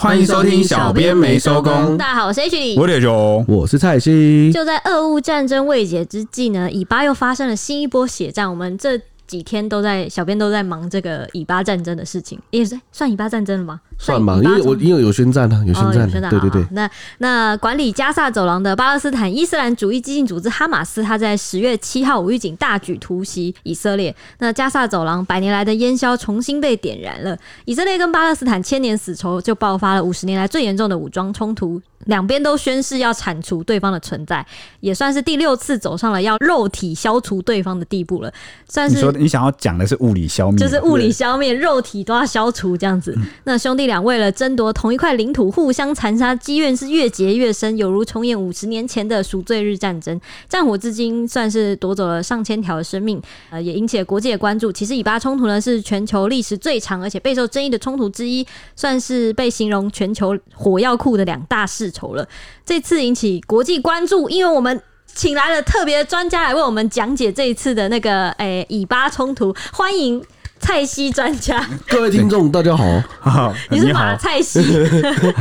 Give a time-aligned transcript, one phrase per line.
[0.00, 1.98] 欢迎收听小编没收工。
[1.98, 4.50] 大家好，我是 H 李，我是九，我是蔡西。
[4.50, 8.48] 就在俄乌战争未解之际呢，以巴又发生了新一波血战。
[8.48, 8.98] 我们这。
[9.30, 13.80] 几天都在，小编都在忙这个以巴战争的事情，也是算以巴战争了吗？
[13.96, 16.66] 算吧，因为我因为有宣战啊，有宣战，哦、战对对对。
[16.72, 27.38] 那那管理加萨走廊的巴勒斯坦伊斯兰主义激进组织哈马斯，他在十月七号无预警大举突袭以色列，那加萨走廊百年来的烟硝重新被点燃了。
[27.66, 31.80] 以色列跟巴勒斯坦千年死仇就爆发了五十年来最严重的武装冲突。
[32.06, 34.44] 两边都宣誓要铲除对方的存在，
[34.80, 38.32] 也算是第六次走上了要肉体消除对方的地步了。
[38.66, 43.12] 算是你想要讲的是物理消灭，就是物理消灭，肉体都要消除这样子。
[43.18, 50.18] 嗯、那兄弟俩为了争夺同一块领土，互相残杀，积怨是越结越深，有如重演五十年前的赎罪日战争。
[50.48, 53.20] 战火至今算是夺走了上千条的生命，
[53.50, 54.72] 呃，也引起了国际的关注。
[54.72, 61.90] 其实以巴冲突呢，是全球历史最长而且备受争议的冲突之一，算是被形容全球火药库的两大世。
[61.90, 62.26] 仇了，
[62.64, 64.80] 这次引起国际关注，因为我们
[65.14, 70.22] 请来了特别的专家来为我们讲解这一次的那个诶、欸、以巴冲突，欢迎
[70.58, 71.66] 蔡西专家。
[71.88, 74.62] 各位听众，大家好，好， 你是马蔡西，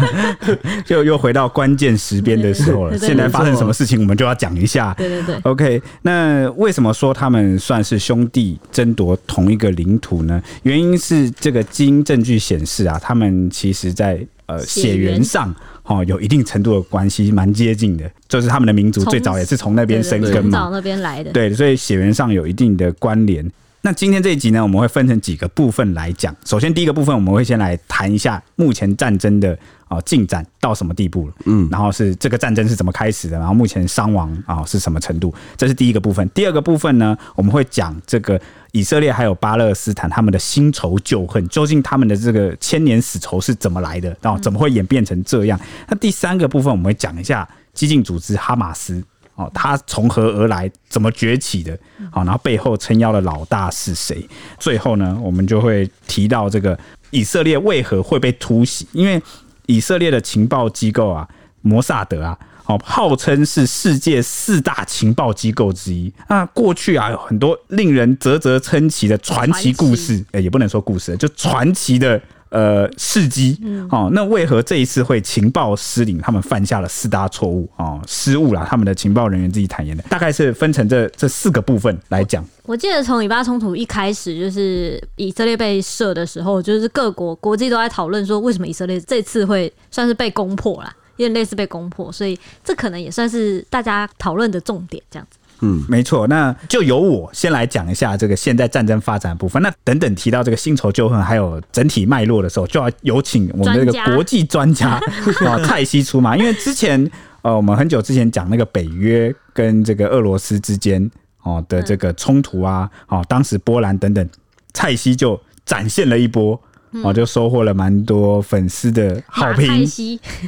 [0.86, 2.98] 就又回到关键时边的时候了。
[2.98, 4.94] 现在发生什么事情，我们就要讲一下。
[4.98, 5.82] 对对对，OK。
[6.02, 10.42] 那为什么说他们算是兄弟争夺同一个领土呢？
[10.64, 14.26] 原因是这个基因证据显示啊，他们其实在。
[14.50, 15.54] 呃，血缘上
[15.90, 18.10] 哦，有一定程度的关系，蛮接近的。
[18.28, 21.32] 就是他们的民族最早也是从那边生根嘛，从那边来的。
[21.32, 23.44] 对，所以血缘上有一定的关联。
[23.82, 26.36] 那今天这一集呢，我们会分成几个部分来讲。
[26.46, 31.34] 首先，第一个部分我们会先来谈一下目前战争的啊进展到什么地步了。
[31.46, 36.28] 嗯，然后是这个战争是怎么开始的，然后目前伤亡啊是什么程度，这是第一个部分。
[36.30, 38.40] 第二个部分呢，我们会讲这个。
[38.72, 44.16] 以色列还有巴勒斯坦，他们的新仇旧恨，究竟他们的这个千年死仇是怎么来的？
[44.22, 45.60] 然后怎么会演变成这样？
[45.88, 49.04] 那第三个部分，我们会讲一下激进组织哈马斯
[49.40, 51.72] 哦，它从何而来，怎么崛起的？
[52.12, 54.28] 好，然后背后撑腰的老大是谁？
[54.60, 56.78] 最后呢，我们就会提到这个
[57.12, 58.86] 以色列为何会被突袭？
[58.92, 59.22] 因为
[59.68, 61.26] 以色列的情报机构啊，
[61.62, 62.38] 摩萨德啊。
[62.66, 66.14] 哦，号称是世界四大情报机构之一。
[66.28, 73.60] 那过去啊，有很多令人啧啧称奇的传奇故事，哎，也不能说故事，就传奇的呃事迹。
[73.90, 76.18] 哦，那为何这一次会情报失灵？
[76.20, 78.66] 他们犯下了四大错误哦，失误啦。
[78.70, 82.46] 他们的情报人员自己坦言的，大概是分成这这四个部分来讲。
[82.64, 90.96] 我记得从以巴冲突一开始，就是以色列被射的时候，就是各国国际都在讨论说，为什么以色列这次会算是被攻破啦。
[91.18, 95.39] 有点类似被攻破，所以这可能也算是大家讨论的重点，这样子。
[95.62, 96.28] 嗯，没错。
[96.28, 99.62] 那就由我先来讲一下这个现在战争发展的部分。
[99.62, 105.00] 那等等提到这个新仇旧恨还有整体脉络的时候，就要有请我们这个国际专家
[105.46, 106.38] 啊 蔡西出马。
[106.38, 107.10] 因为之前
[107.42, 111.10] 呃，我们很久之前讲那个北约跟这个俄罗斯之间
[111.44, 114.30] 哦的这个冲突啊，哦，当时波兰等等，
[114.74, 116.60] 蔡西就展现了一波。
[117.04, 119.88] 哦，就收获了蛮多粉丝的好评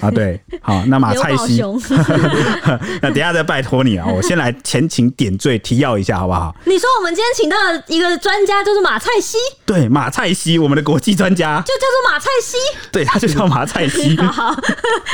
[0.01, 0.09] 啊！
[0.11, 1.61] 对，好，那马蔡西，
[3.01, 4.07] 那等一下再拜托你啊！
[4.07, 6.55] 我先来前情点缀，提要一下好不好？
[6.65, 12.57] 你说我们今天请到的一个专家就是马蔡西，对，马蔡西，我们的国际专家就叫做马蔡西，
[12.91, 14.17] 对，他就叫马蔡西。
[14.21, 14.55] 好，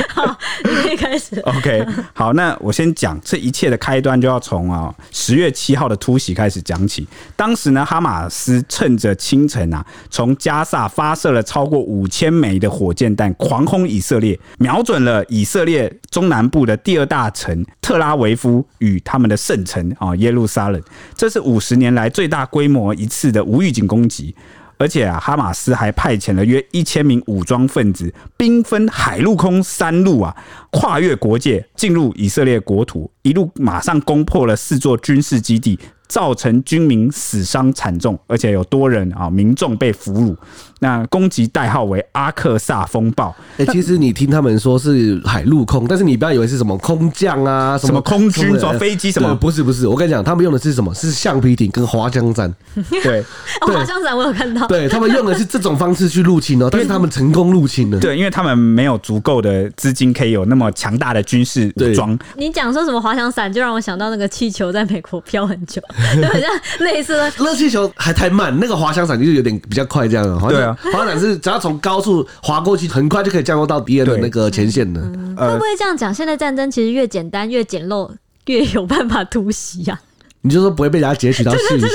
[0.08, 1.38] 好，你可以开始。
[1.40, 7.06] OK，好，那我先讲这一切的开端，就要从啊十月七号的突袭开始讲起。
[7.36, 20.80] 当时呢，哈马斯趁着清晨啊，从加萨发射了超过五千枚的火箭弹，狂轰以色列，瞄准了以色列中南部的第二大城特拉维夫与他们的圣城啊耶路撒冷。
[21.16, 24.34] 这是五十年来最大规模一次的无预警攻击，
[24.78, 30.36] 而且啊，哈马斯还派遣了约一千名武装分子，兵分海陆空三路啊，
[30.70, 35.78] 跨越国界进入以色列国土，一路马上攻破了四座军事基地。
[36.08, 40.36] 造成军民死伤惨重，而且有多人啊民众被俘虏。
[40.80, 43.34] 那攻击代号为阿克萨风暴。
[43.56, 49.88] 哎、欸，其实你听他们说是海陆空，但是你不要以为是什么空降啊，什么，什么空军、什么飞机什么，不是不是。
[49.88, 50.94] 我跟你讲，他们用的是什么？
[50.94, 52.54] 是橡皮艇跟滑翔伞。
[53.02, 53.24] 对，
[53.60, 54.68] 滑翔伞我有看到。
[54.68, 57.98] 对，他们用的是这种方式去入侵哦， 但是他们成功入侵了。
[57.98, 62.16] 对，因为他们没有足够的资金可以有那么强大的军事武装。
[62.36, 65.82] 你讲说什么滑翔伞，就让我想到那个气球在美国飘很久，
[66.22, 67.30] 就很像类似的。
[67.38, 70.48] 热气球还太慢，那个滑翔伞就是有点比较快，这样。
[70.48, 75.00] 对啊，滑翔伞是只要从高处滑过去，很快就可以降落到敌人的那个前线的。
[75.00, 76.14] 会不会这样讲？
[76.14, 78.10] 现在战争其实越简单越简陋，
[78.46, 80.00] 越有办法突袭呀？
[80.42, 81.86] 你就说不会被人家截取到 信息，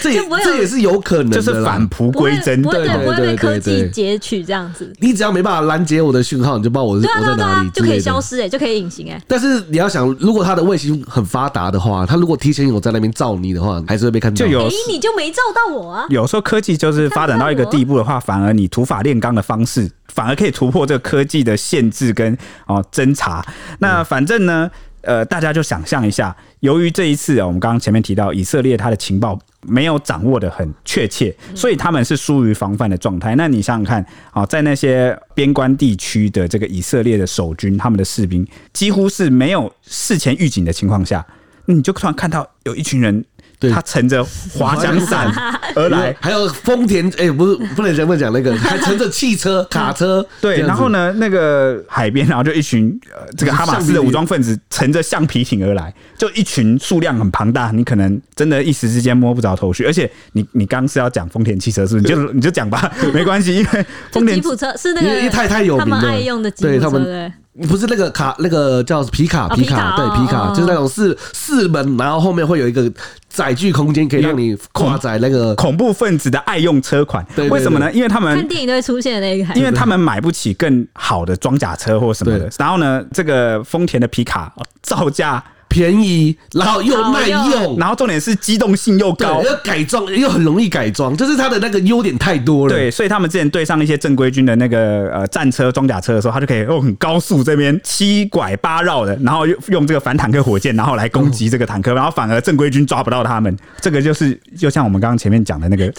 [0.00, 4.92] 这也这也是有可能的，就是返璞归真，对对对，不会被科技截取这样子。
[5.00, 9.20] 你只要没办法拦截我的讯号，你就不知道我是我在哪里，就可以消失哎，就可以隐形哎。
[9.26, 14.36] 但是你要想，如果他的卫星很发达的话，他如果提前有在那边照你的话，还是会被看到。
[14.36, 16.06] 就有你就没照到我啊。
[16.08, 22.36] 有时候科技就是发展到一个地步的话，反而你土法炼钢的方式，反而可以突破这个科技的限制跟
[22.66, 23.44] 哦侦查。
[23.80, 24.70] 那反正呢。
[25.02, 33.34] 呃，大家就想象一下，由于这一次啊，我们刚刚前面提到以色列他的情报没有掌握的很确切，所以他们是疏于防范的状态。
[33.36, 41.24] 那你想想看啊，在那些边关地区的这个以色列的守军，他们的士兵几乎是没有事前预警的情况下，
[41.66, 43.24] 你就突然看到有一群人。
[43.58, 44.22] 对他乘着
[44.52, 45.32] 滑翔伞
[45.74, 50.24] 而来，还有丰田哎、欸，不是不能这么讲那个， 还乘着汽车、 卡车。
[50.40, 59.84] 对，然后呢，那个海边，然后就一群呃，这个哈马斯的武装分子乘着橡皮艇而来，就一群数量很庞大，你可能真的一时之间摸不着头绪。
[59.84, 62.14] 而且你你刚是要讲丰田汽车是不是？
[62.14, 67.32] 你就你就讲吧，没关系，因为丰田吉普车是那个太太有名的，爱用的吉普车对他们。
[67.66, 72.90] 不是那个卡，那个叫皮卡，皮卡，对，皮卡，就是那种四四门，然后后面会有一个
[73.28, 77.26] 载具空间，可以让你跨载那个恐怖分子的爱用车款。
[77.50, 77.90] 为什么呢？
[77.92, 82.50] 因为他们看电影都会出现那个，因为他们买不起更好的装甲车或什么的。
[82.58, 84.52] 然后呢，这个丰田的皮卡
[84.82, 85.42] 造价。
[85.68, 92.74] 便宜，然后又耐用，然后重点是机动性又高，又改装又很容易改装，就是它的那个优点太多了。
[92.74, 103.54] 对，所以他们之前对上一些正规军的那个呃战车、装甲车的时候，他就可以用很高速这边七拐八绕的，然后用用这个反坦克火箭，然后来攻击这个坦克，然后反而正规军抓不到他们。
[103.80, 105.92] 这个就是就像我们刚刚前面讲的那个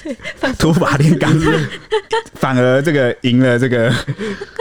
[0.57, 1.31] 土法炼钢，
[2.33, 3.93] 反而这个赢了这个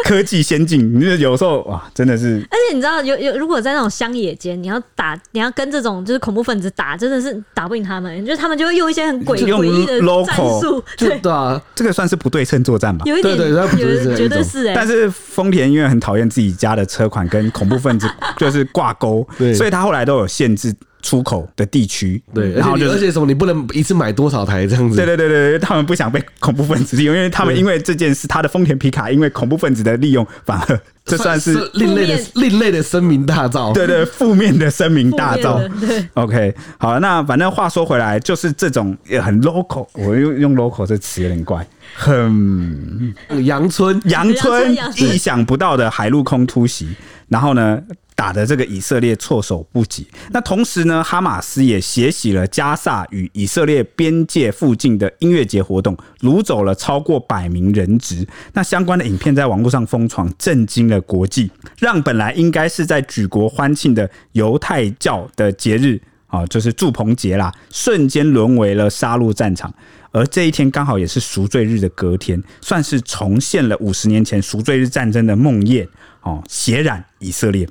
[0.05, 1.01] 科技先进。
[1.01, 4.79] 你有时候哇，真的是，而且你知道，有有如果在那种乡野间，你要。
[4.99, 13.05] 打你要跟这种就是恐怖分子打，真的是打不赢他们，就是他们就会用一些很诡诡异的战术， 对对啊，这个算是不对称作战吧？
[13.07, 14.75] 有一点，对对，绝对是哎。
[14.75, 30.81] 但是丰田因为很讨厌自己家的车款跟恐怖分子 就是挂钩，对，所以他后来都有限制出口的地区，对，然后就而且什么你不能一次买多少台这样子，对对对对，他们不想被恐怖分子利用，因为他们因为这件事，他的丰田皮卡因为恐怖分子的利用反而。
[31.05, 35.67] 这算是另类的另类的声名大噪，对对，负面的声名大噪。
[35.81, 43.15] 对，OK，好，那反正话说回来，就是这种也很 local，我用用 local 这词有点怪，很
[43.47, 46.95] 阳春阳春，意想不到的海陆空突袭，
[47.29, 47.81] 然后呢，
[48.19, 50.05] 打得这个以色列措手不及。
[50.33, 58.27] 那同时呢，哈马斯也血洗了加萨与以色列边界附近的音乐节活动，掳走了超过百名人质。
[58.55, 61.49] 那相关的影片在网络上疯传，震惊了国际，
[61.79, 69.73] 让本来应该是在举国欢庆的犹太教的节日啊，就是祝棚节啦，瞬间沦为了杀戮战场。
[70.11, 75.87] 而这一天刚好也是赎罪日的隔天，算是重现了五十年前赎罪日战争的梦魇
[76.23, 77.69] 哦，血染以色列。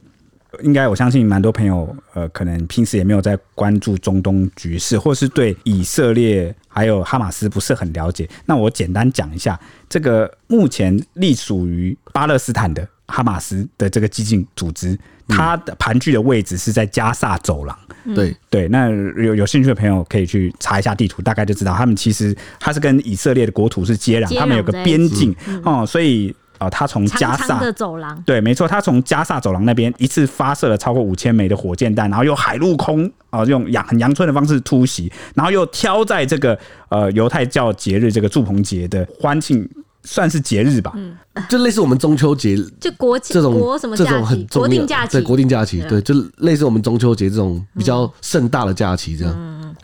[0.63, 8.27] 应该我相信蛮多朋友，呃，可能平时也没有在关注中东局势，或是对以色列还有哈马斯不是很了解。
[8.45, 9.59] 那我简单讲一下，
[9.89, 17.77] 这个目前隶属于巴勒斯坦的哈马斯的这个激进组织，它的盘踞的位置是在加萨走廊。
[18.15, 18.89] 对对，那
[19.21, 26.35] 有有兴趣的朋友可以去查一下地图，大概就知道他们其实它是跟以色列的国土是接壤，他们有个边境哦，所以。
[26.57, 36.57] 啊，他从加萨的走廊，对，没错，他从加萨走廊那边一次发射了超过五千枚的火箭弹，然后用海陆空啊，用阳很阳春的方式突袭，然后又挑在这个
[36.90, 39.69] 呃犹太教节日这个祝棚节的欢庆，
[40.04, 41.16] 算是节日吧，嗯，
[41.47, 49.33] 就类似我们中秋节， 就国这种国什么这种很国定假期，对，国定假期，对，就类似我们中秋节这种比较盛大的假期这样。
[49.37, 49.76] 嗯，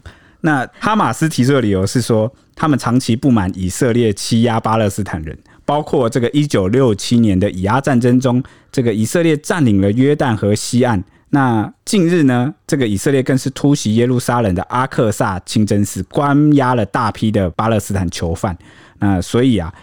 [0.42, 5.38] 那哈马斯提出的理由是说，他们长期不满以色列欺压巴勒斯坦人。
[5.66, 11.04] 包括这个一九六七年的以阿战争中，这个以色列占领了约旦河西岸。
[11.30, 18.58] 那近日呢，这个以色列更是突袭耶路撒冷的阿克萨清真寺，关押了大批的巴勒斯坦囚犯。
[19.00, 19.74] 那所以啊。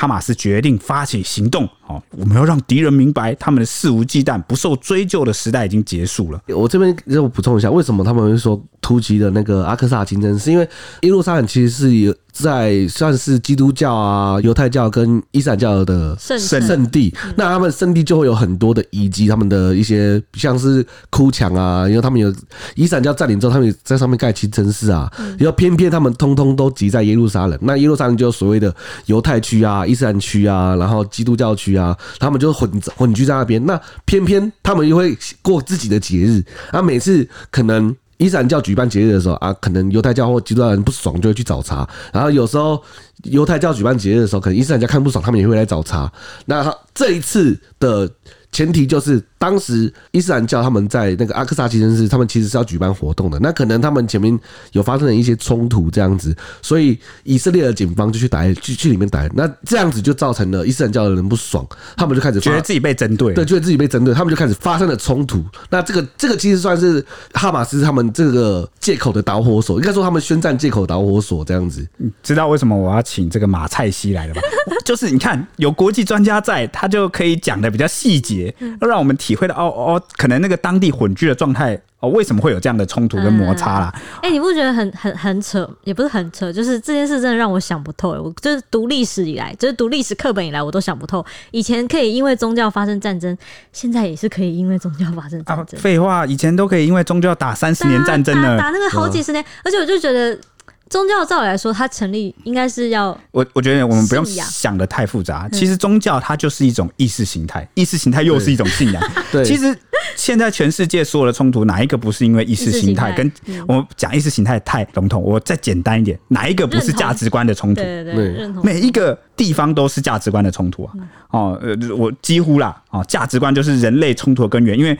[0.00, 6.38] 哈马斯决定发起行动，好，我们要让敌人明白，他们的肆无忌惮、不受追究的时代已经结束了。
[6.48, 10.68] 我这边就补充一下，为什么他们会说突击的那个阿克萨清真寺，是因为
[11.00, 22.30] 耶路撒冷其实是有在算是基督教啊、犹太教跟伊斯兰教的圣圣地，那他们圣地就会有很多的遗迹，他们的一些像是哭墙啊，因为他们有
[22.74, 28.74] 伊斯兰教占领之后，他们在上面盖清真寺啊，然后偏偏他们通通都集在耶路撒冷，那耶路撒冷就有所谓的
[29.06, 29.86] 犹太区啊。
[29.86, 33.64] 伊斯兰区啊，然后基督教区啊，他们就混混居在那边。
[33.64, 42.82] 那偏偏他们又会过自己的节日，啊，每次可能伊斯兰教举办节日的时候啊，可能犹太教或基督教人不爽就会去找茬，然后有时候
[43.24, 46.12] 犹太教举办节日的时候，可能伊斯兰教看不爽，他们也会来找茬。
[46.46, 48.10] 那这一次的。
[48.50, 53.38] 前提就是当时伊斯兰教他们在那个阿克萨清真寺，他们其实是要举办活动的。
[53.40, 54.38] 那可能他们前面
[54.72, 59.26] 有发生了一些冲突这样子，所以以色列的警方就去打，去去里面打。
[59.34, 61.66] 那这样子就造成了伊斯兰教的人不爽，
[61.96, 65.44] 他们就开始觉得自己被针对，对，觉得自己被针对，他们就开始发生了冲突。
[65.70, 71.86] 那这个这个其实算是哈马斯他们这个借口的导火索，应该说他们宣战借口导火索这样子。
[71.96, 74.42] 你知道为什么我要请这个马蔡西来了吗？
[74.84, 78.54] 就是你看有国际专家在，他就可以讲的比较细节。
[78.80, 83.92] 要让我们体会到哦哦，可能那个当地混居的状态哦，为什么会有这样的冲突跟摩擦啦？
[84.22, 85.68] 哎、嗯欸，你不觉得很很很扯？
[85.84, 88.08] 也不是很扯，就是这件事真的让我想不透。
[88.10, 91.22] 我就是读历史以来，就是读历史课本以来，我都想不透。
[91.50, 93.36] 以前可以因为宗教发生战争，
[93.70, 95.78] 现在也是可以因为宗教发生战争。
[95.78, 100.38] 废、啊、话，以前都可以因为宗教打三十年战争呢，打那个好几十年，嗯、而且我就觉得。
[100.88, 105.48] 宗教照理来说，它成立应该是要我我觉得我们不用想的太复杂。
[105.50, 109.02] 其实宗教它就是一种意识形态，意识形态又是一种信仰。
[109.30, 109.76] 对，其实
[110.16, 113.12] 现在全世界所有的冲突，哪一个不是因为意识形态？
[113.12, 113.30] 跟
[113.66, 117.82] 我们讲意识形态太笼统，我再简单一点，哪一个不是价值观的冲突？
[117.82, 120.92] 对对对，每一个地方都是价值观的冲突啊！
[121.30, 124.78] 哦，呃，我几乎啦，哦，价值观就是人类冲突的根源。
[124.78, 124.98] 因为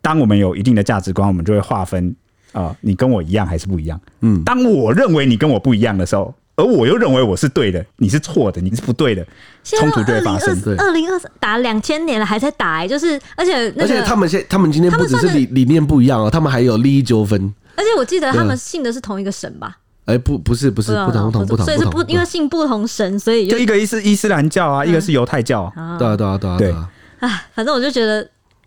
[0.00, 2.14] 当我们有一定的价值观，我们就会划分。
[2.56, 4.00] 啊，你跟我一样还是不一样？
[4.22, 9.26] 嗯，当我认为你跟我不一样的时候，而我又认为我是对的，你是错的，你是不对的，
[9.62, 10.58] 冲突就会发生。
[10.78, 17.52] 二零二三打两千年了，还在打、欸，就是而且、那个、而且他们现他们今天不只是理理念不一样哦，他们还有利益纠纷。
[17.76, 19.76] 而且我记得他们信的是同一个神吧？
[20.06, 25.98] 哎、欸，不不是不是不同同不同，所以是不因为信不同神，所以就一个伊斯伊斯兰教啊，嗯、一个是犹太教啊。
[25.98, 26.88] 对啊对啊对啊对啊！
[27.18, 28.26] 哎，反正我就觉得。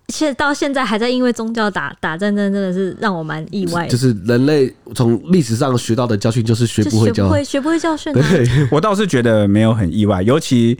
[0.09, 3.89] 现到现在还在因为宗教打打战争，真的是让我蛮意外的。
[3.89, 8.11] 就是人类从历史上学到的教训，就是学不会教，学不会学不会教训。
[8.11, 10.77] 对， 我倒是觉得没有很意外，尤其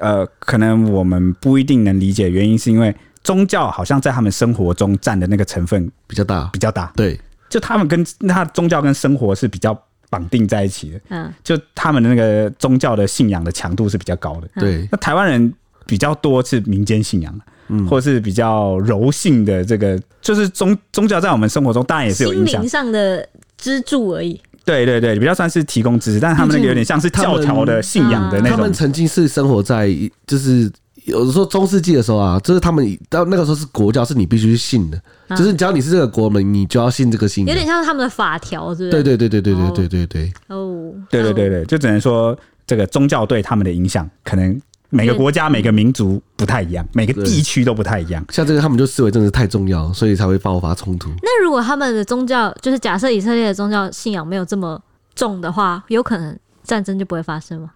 [0.00, 6.92] 呃，可能我们不一定能理解原因，是因为宗教好像在他们生活中占的那个成分比较大，比较大。
[6.96, 11.00] 对，就他们跟那宗教跟生活是比较绑定在一起的。
[11.10, 14.48] 嗯，就他们的那个宗教的信仰的强度是比较高的。
[14.56, 15.54] 对，那台湾人
[15.86, 17.40] 比较多是民间信仰。
[17.68, 24.40] 嗯，或是比较柔性的这个，就是宗宗教在我们生活中当然也是有影响，心灵上的支柱而已。
[24.64, 28.56] 对对对，比较算是提供支持，但是他们那个有点像是教条的信仰的那种。
[28.56, 29.90] 他们曾经是生活在，
[30.26, 30.70] 就是
[31.04, 34.98] 有的时候中世纪的时候啊，就是他们到那个时候是国教，是你必须去信的，
[35.36, 37.54] 就是只要你是这个国民，你就要信这个信仰。
[37.54, 38.90] 有点像是他们的法条，是不是？
[38.90, 40.32] 对对对对对对对对对。
[40.48, 42.34] 哦，对对对对，就只能说
[42.66, 44.58] 这个宗教对他们的影响可能。
[44.94, 48.24] 每个国家、每个民族不太一样，每个地区都不太一样。
[48.30, 51.10] 像这个，他们就视为真的是太重要，所以才会爆发冲突。
[51.22, 54.80] 那如果他们的宗教，就是假设以色列的宗教信仰没有这么
[55.14, 57.70] 重的话，有可能战争就不会发生吗？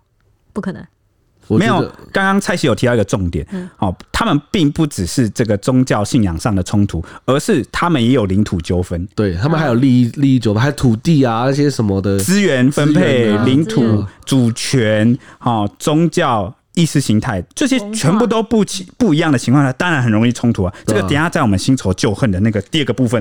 [0.53, 0.85] 不可能。
[1.51, 1.81] 没有，
[2.13, 3.47] 刚刚蔡希有提到一个重点，
[3.77, 9.09] 好、嗯，他们并不只是这个宗教信仰上的冲突，而是他们也有领土纠纷。
[9.15, 16.55] 对他们还有利益利益纠纷，还有土地啊那些什么的资源分配、领土主权、哦宗教。
[16.79, 20.73] 意识形态这些全部都不起不一样的情况下，当然很容易冲突啊。
[20.87, 23.21] 这个等下在我们新仇旧恨的那个第二个部分，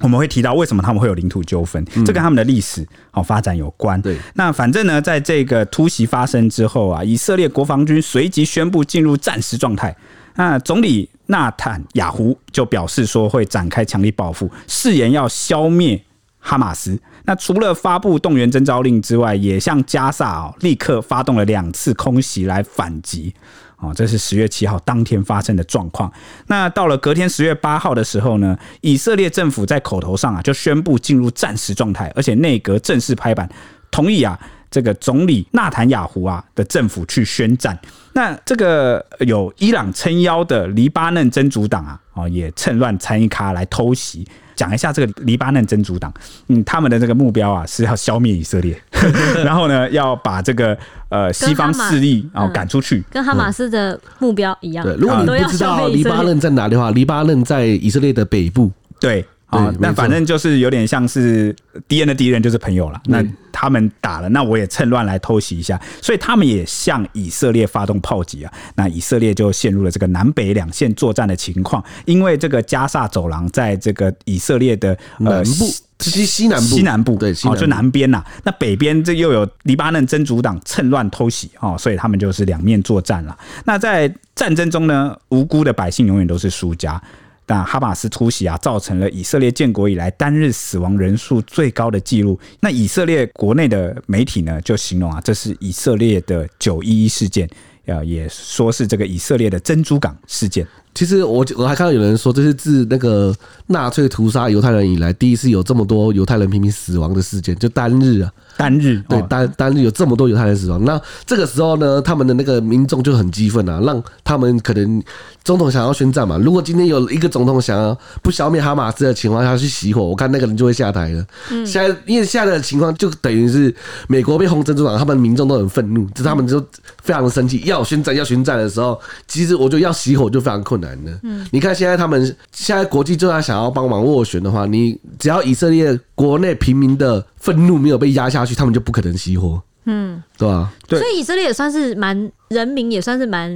[0.00, 4.02] 我们会提到为什么他们会有领土纠纷，这跟他们的历史好发展有关。
[4.02, 9.96] 对，那反正呢，在这个突袭发生之后啊，以色列国防军随即宣布进入战时状态。
[10.34, 16.02] 那总理纳坦雅胡就表示说会展开强力报复，誓言要消灭。
[16.48, 16.96] 哈马斯
[17.26, 23.34] 那除了发布动员征召令之外，也向加萨哦立刻发动了两次空袭来反击
[23.78, 26.10] 哦，这是十月七号当天发生的状况。
[26.46, 33.46] 那到了隔天十月八号的时候呢，以色列政府在口头上啊就宣布进入战时状态，而且内阁正式拍板
[33.90, 34.38] 同意啊
[34.70, 37.78] 这个总理纳坦雅胡啊的政府去宣战。
[38.14, 44.26] 那这个有伊朗撑腰的黎巴嫩真主党啊哦也趁乱参一咖来偷袭。
[44.56, 46.12] 讲一下这个黎巴嫩真主党，
[46.48, 48.76] 嗯，他们的这个目标啊是要消灭以色列，
[49.44, 50.76] 然后呢要把这个
[51.10, 54.84] 呃西方势力啊赶出去，跟哈马斯的目标一样。
[54.84, 58.72] 对，如果你不知道黎巴嫩在哪里的话，黎巴嫩在以色列的北部。
[58.98, 59.24] 对。
[59.56, 61.54] 啊，那反正就是有点像是
[61.88, 63.00] 敌人的敌人就是朋友了。
[63.06, 68.52] 那他们打了，那我也趁乱来偷袭一下，所以他们也向以色列发动炮击啊。
[68.74, 75.66] 那以色列就陷入了这个南北两线作战的情况，因为这个加萨走廊在这个以色列的呃南部，
[76.00, 78.22] 西西南部，西南部对，哦，就南边呐。
[78.44, 83.36] 那北边这又有黎巴嫩真主党趁乱偷袭哦，所以他们就是两面作战了。
[83.64, 87.02] 那在战争中呢，无辜的百姓永远都是输家。
[87.46, 92.38] 但哈马斯突袭啊，造成了以色列建国以来单日死亡人数最高的记录。
[92.60, 97.48] 那以色列国内的媒体呢，就形容啊，这是以色列的九一一事件，
[97.86, 100.66] 啊，也说是这个以色列的珍珠港事件。
[100.96, 103.34] 其实我我还看到有人说，这是自那个
[103.66, 108.32] 纳粹屠杀犹太人以来，第一次有这么多犹太人平民死亡的事件，就单日啊。
[108.58, 115.02] 单日对单单日有这么多犹太人死亡，那这个时候呢，他们的那个民众就很激愤啊，让他们可能
[115.44, 116.38] 总统想要宣战嘛。
[116.38, 121.22] 如果今天有一个总统想要不消灭哈马斯的情况下去熄火，我看那个人就会下台了。
[121.50, 123.74] 嗯，现在因为现在的情况就等于是
[124.08, 126.58] 美国被红珍珠港，他们民众都很愤怒，就是他们就
[127.02, 128.98] 非常的生气，要宣战要宣战的时候，
[129.28, 131.18] 其实我觉得要熄火就非常困难的。
[131.22, 139.62] 嗯，你看现在他们现在国际就要想要帮忙斡旋的话，你只要以色列国内平民的愤怒没有被压下去，他们就不可能熄火。
[139.86, 140.72] 嗯，对吧、啊？
[140.86, 143.50] 对，所以以色列也算是蛮人民，也算是蛮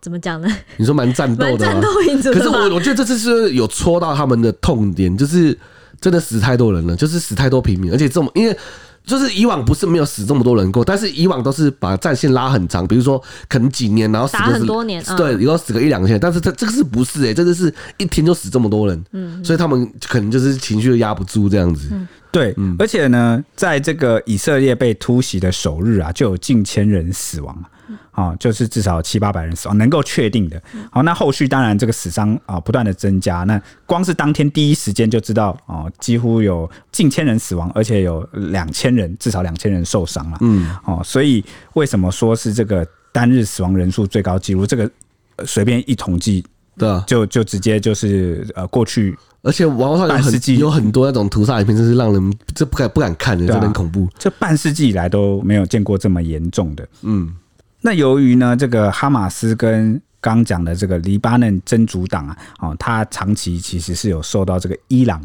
[0.00, 0.48] 怎么讲呢？
[0.76, 2.32] 你说蛮战斗的，战斗民族。
[2.32, 5.58] 可是我我觉得这次是有戳到他们的痛点，就是
[6.00, 8.56] 真的死太多人了，就是死太多平民，而且这么因为。
[9.04, 16.20] 就是以往不是没有死这么多人过，但是以往都是把战线拉很长，比如说可能几年，然后死个很多年，对，然后死个一两千。
[16.20, 17.34] 但是这这个是不是哎、欸？
[17.34, 21.88] 这个是一天就死这么多人，嗯，所以他们可能就是情绪压不住这样子。
[21.92, 27.52] 嗯、对，而且呢，在这个以色列被突袭的首日啊，就有近千人死亡。
[27.54, 27.66] 啊，
[28.38, 30.60] 就是至少七八百人死亡，能够确定的。
[30.90, 33.44] 好，那后续当然这个死伤啊不断的增加。
[33.44, 40.38] 那光是当天第一时间就知道哦，几乎有近千人死亡，而且有两千人，至少两千人受伤了。
[40.40, 41.44] 嗯，哦，所以
[41.74, 44.66] 为什么说是这个单日死亡人数最高纪录？
[44.66, 44.90] 这个
[45.44, 46.44] 随便一统计，
[46.76, 54.08] 对啊，就就直接就是呃过去，而且网络上有很有很多那种屠杀影片，真是让人这不敢不敢看的，真的很恐怖。
[54.18, 56.86] 这半世纪以来都没有见过这么严重的。
[57.02, 57.34] 嗯。
[57.82, 65.24] 那由于呢，这个哈马斯跟刚讲的这个黎巴嫩真主党啊，哦，他长期其实是有受到这个伊朗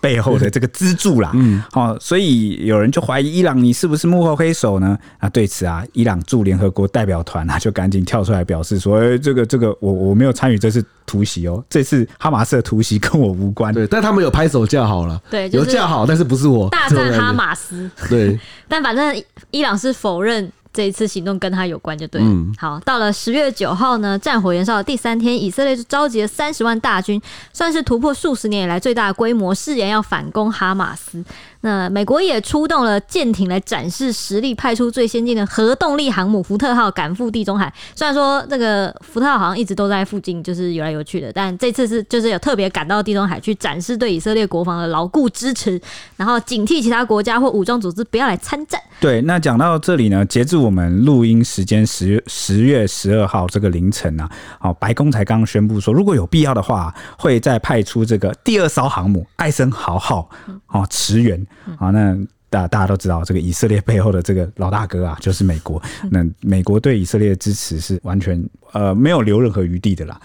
[0.00, 4.98] 背后的这个资助啦，嗯，哦，所以有人就怀疑伊朗你是不是幕后黑手呢？
[5.18, 13.72] 啊，对此啊，伊朗驻联合国代表团啊就赶紧跳出来表示说，哎，这个这个我我没有参与这次突袭哦，这次哈马斯的突袭跟我无关。
[13.72, 17.88] 对，但他们有拍手叫好了，对，有叫好，但是不是我大战哈马斯？
[18.10, 20.52] 对， 但反正伊朗是否认。
[20.72, 22.26] 这一次行动跟他有关，就对了。
[22.26, 27.20] 嗯、好，到了十月九号呢，战火燃烧的第三天，以色列就召集了三十万大军，
[27.52, 31.22] 算是突破数十年以来最大的规模，誓言要反攻哈马斯。
[31.62, 37.72] 那美国也出动了舰艇来展示实力，派出最先进的核动力航母福特号赶赴地中海。
[37.94, 45.80] 虽然说这个福特号好像一直都在附近，就是游来游去的，但这次是就是有特别赶到地中海去展示对以色列国防的牢固支持，
[46.16, 48.80] 然后警惕其他国家或武装组织不要来参战。
[49.00, 54.28] 对，那讲到这里呢，截至我们录音时间十十月十二号这个凌晨啊，
[54.60, 60.28] 哦，白宫才刚宣布说，如果有必要的话，会再派出这个第二艘航母艾森豪号
[60.66, 61.46] 哦驰援。
[61.78, 62.16] 好，那
[62.50, 65.82] 大大家都知道，这个以色列背后的这个老大哥啊，就是美国。
[66.10, 70.20] 那美国对以色列的支持是完全呃没有留任何余地的啦，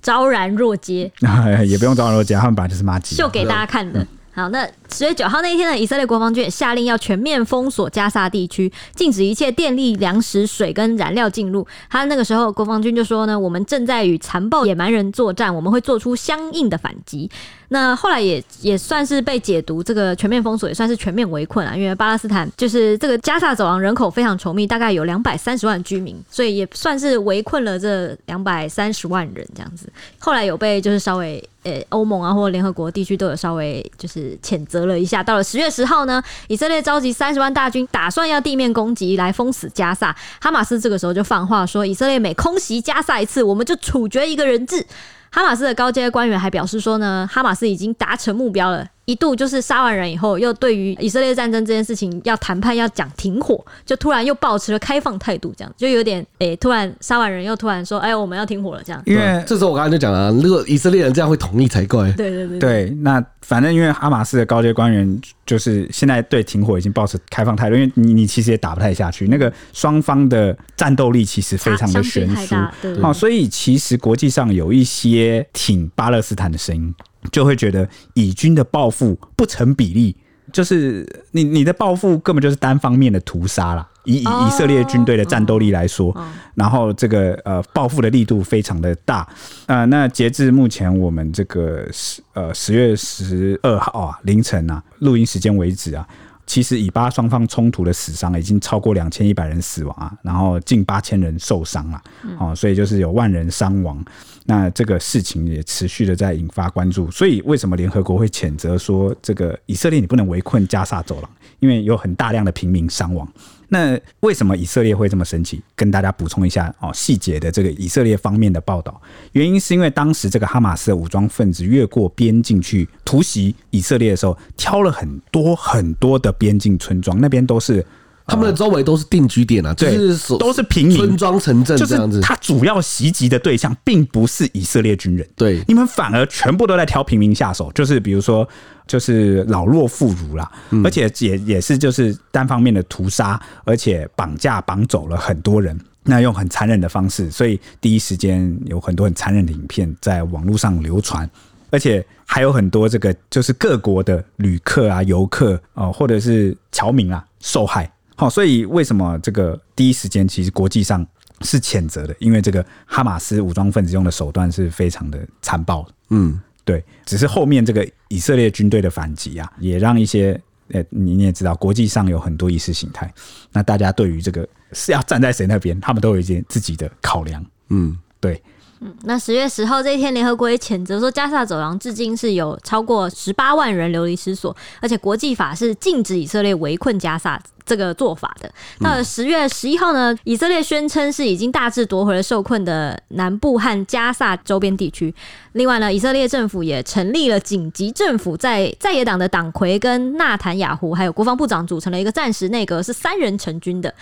[0.00, 1.10] 昭然若揭，
[1.66, 4.00] 也不用昭然若揭，他们本来就是麻吉，秀给大家看的。
[4.00, 11.66] 嗯好，那十月九号那一天呢，以色列国防军也下令要全面封锁加萨地区，禁止一切电力、粮食、水跟燃料进入。
[11.90, 17.30] 他那个时候国防军就说呢，我们正在与残暴野蛮人作战，我们会做出相应的反击。
[17.68, 29.92] 那后来也也算是被解读，这个全面封锁也算是全面围困啊，因为巴勒斯坦就是这个加萨走廊人口非常稠密，大概有两百三十万居民，所以也算是围困了这两百三十万人这样子。
[30.18, 31.46] 后来有被就是稍微。
[31.64, 35.22] 呃，欧盟啊，或联合国地区都有稍微就是谴责了一下。
[35.22, 40.14] 到了十月十号呢，以色列召集三十万大军，打算要地面攻击来封死加萨。
[40.40, 44.84] 哈马斯这个时候就放话说，以色列每空袭加萨一次，我们就处决一个人质。
[45.30, 48.86] 哈马斯的高阶官员还表示说呢，哈马斯已经达成目标了。
[49.04, 59.02] 一度就是杀完人以后，又对于以色列战争这件事情要谈判要讲停火，就突然又保持了开放态度，这样就有点诶、欸，突然杀完人又突然说，哎，我们要停火了这样。
[59.04, 62.12] 因为这时候我刚才就讲了，如果以色列人这样会同意才怪。
[62.12, 62.90] 对对对，对。
[63.00, 72.54] 那反正因为哈马斯的高阶官员就是现在对停火已经保持开放态度，因为你你其实也打不太下去，那个双方的战斗力其实非常的悬殊，
[73.00, 76.94] 好，所以其实国际上有一些挺巴勒斯坦的声音。
[77.30, 80.16] 就会觉得以军的报复不成比例，
[80.52, 83.88] 就是你你的报复根本就是单方面的屠杀啦。
[84.04, 86.12] 以以以色列军队的战斗力来说，
[86.56, 89.24] 然后这个呃报复的力度非常的大。
[89.66, 96.04] 呃，那截至目前我们这个十呃十月十二号啊凌晨啊录音时间为止啊。
[96.52, 102.02] 其实以巴双方冲突的死伤已经超过两千一百人死亡啊，然后近八千人受伤了，
[102.38, 104.04] 哦，所以就是有万人伤亡。
[104.44, 107.10] 那这个事情也持续的在引发关注。
[107.10, 111.30] 所以为什么联合国会谴责说这个以色列你不能围困加沙走廊？
[111.60, 113.26] 因为有很大量的平民伤亡。
[113.74, 115.62] 那为什么以色列会这么生气？
[115.74, 119.00] 跟大家补充一下哦，细节的这个以色列方面的报道。
[119.32, 127.84] 原因是因为当时这个哈马斯的武装分子越过边境去突袭以色列的时候，挑了很多很多的边境村庄，那边都是。
[128.26, 130.96] 他们的周围都是定居点啊，对，就是都是平民。
[130.96, 132.20] 村庄城镇这样子。
[132.20, 138.48] 他主要袭击的对象并不是以色列军人，对，你们反而全部都在挑平民下手，就是比如说，
[138.86, 140.50] 就是老弱妇孺啦，
[140.84, 151.28] 而且也也是就是单方面的屠杀，而且绑架绑走了很多人，那用很残忍的方式，所以第一时间有很多很残忍的影片在网络上流传，
[151.70, 157.90] 而且还有很多这个就是各国的旅客啊、游客啊，或者是侨民啊受害。
[158.22, 161.04] 好，所以为什么这个第一时间其实国际上
[161.40, 162.14] 是谴责的？
[162.20, 165.84] 因为这个哈马斯武装分子用的手段是非常的残暴。
[166.10, 166.84] 嗯，对。
[167.04, 173.12] 只是后面这个以色列军队的反击啊，也让一些呃，你你也知道，国际上有很多意识形态，
[173.50, 177.44] 那大家对于这个是要站在谁那边，他们都有一些自己的考量。
[177.70, 178.40] 嗯，对。
[178.84, 188.52] 嗯，那十月十号这一天，联合国也谴责说，加萨走廊至今是有超过十八万人流离失所，而且国际法是禁止以色列围困加萨这个做法的。
[188.80, 195.14] 到了十月十一号呢，以色列宣称是已经大致夺回了受困的南部和加萨周边地区。
[195.52, 203.94] 另外呢，以色列政府也成立了紧急政府，在在野党的党魁跟纳坦雅胡还有国防部长组成了一个暂时内阁，是三人成军的。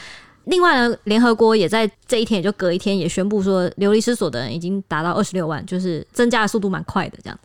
[0.51, 7.39] 另外呢，联合国也在这一天，也就隔一天，也宣布说，流离失所的人已经达到二十六万，就是增加的速度蛮快的，这样。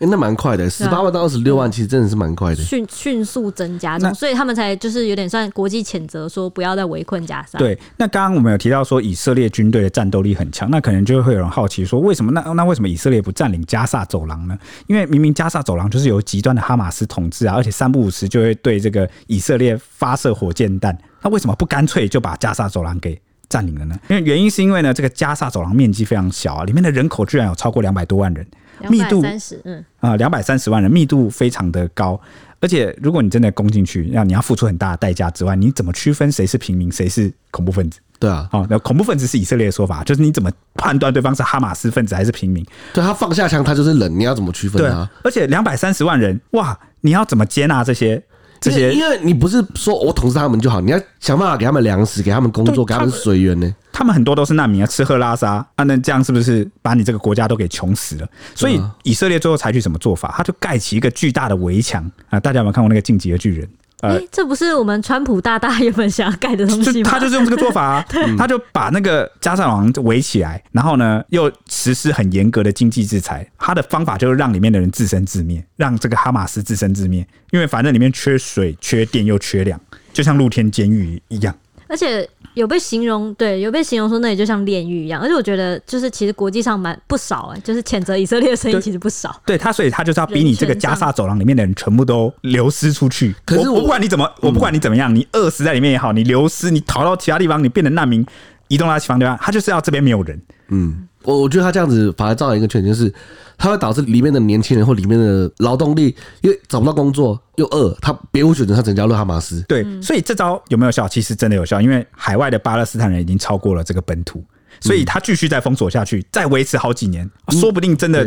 [0.00, 7.58] 哎、欸，那蛮快的，十八万到二十六万，其实真的是蛮快的，迅迅速增加中，所以他们才就是有点算国际谴责，说不要再围困加沙。
[7.58, 14.56] 对，那刚刚我们有提到说以色列军队的战斗力很强，那可能就会有人好奇说，为什么那那为什么以色列不占领加沙走廊呢？
[14.86, 23.98] 因为明明加沙走廊就是由极端的哈马斯统治啊，而且三不五时就会对这个以色列发射火箭弹，那为什么不干脆就把加沙走廊给占领了呢？
[24.08, 28.46] 因为原因是因为呢，这个加沙走廊面积非常小啊，里面的人口居然有超过两百多万人。
[28.88, 32.20] 密度三十，嗯啊，两百三十万人，密度非常的高，
[32.60, 37.98] 而且如果你真的攻进去，那你要付出很大的代价之外，你怎么区分谁是平民，谁是恐怖分子？
[38.20, 42.64] 对啊，哦，那恐怖分子是以色列的说法，就是你怎么判断对方是哈马斯分子还是平民？
[42.94, 45.04] 对，他放下枪，他就是人，你要怎么区分他？
[45.04, 48.22] 对，而且两百三十万人，哇，你要怎么接纳这些？
[48.60, 53.74] 这些，因为你不是说我统治他们就好，你要想办法给他们粮食，给他们工作，给他们水源呢。
[53.92, 58.28] 他们很多都是难民啊，吃喝拉撒啊，那这样是不是把你这个国家都给穷死了？
[58.54, 60.34] 所以以色列最后采取什么做法？
[60.36, 62.38] 他就盖起一个巨大的围墙啊！
[62.38, 63.66] 大家有没有看过那个《进击的巨人》？
[64.00, 67.10] 哎、欸，这不是我们川普大大原本想要盖的东西吗？
[67.10, 68.06] 他就是用这个做法啊，
[68.38, 73.44] 他就把那个加沙王围起来，然后呢，又实施很严格的经济制裁。
[73.58, 79.80] 他的方法就是让里面的人自生自灭，让这个哈马斯自生自灭，因为反正里面缺水、缺电又缺粮，
[80.12, 81.52] 就像露天监狱一样。
[81.88, 82.28] 而且
[82.58, 85.22] 有被形容，对，有被形容说那里就像炼狱一样。
[85.22, 89.30] 而且我觉得，就是其实国际上蛮不少哎、欸，就是谴责以色列的声音其实不少。
[89.46, 93.34] 对，对他，所以他就是要逼你这个加沙走廊里面的人全部都流失出去。
[93.44, 98.26] 可是我，我不管你怎么，我不管你怎么样，你饿死在里面也好，你流失，你逃到其他地方，你变成难民，
[98.66, 100.40] 移动到其他地方，他就是要这边没有人。
[100.70, 103.12] 嗯，我我觉得他这样子反而造成一个缺点，就是
[103.58, 109.62] 他会导致里面的年轻人或里面的劳动力，因为找不到工作又饿，他别无选择，他只能加入哈马斯。
[109.68, 111.06] 对，所以这招有没有效？
[111.06, 114.42] 其实真的有效，因为海外的巴勒斯坦人已经超过了这个本土，
[114.80, 118.26] 所以他继续再封锁下去，再维持好几年，说不定真的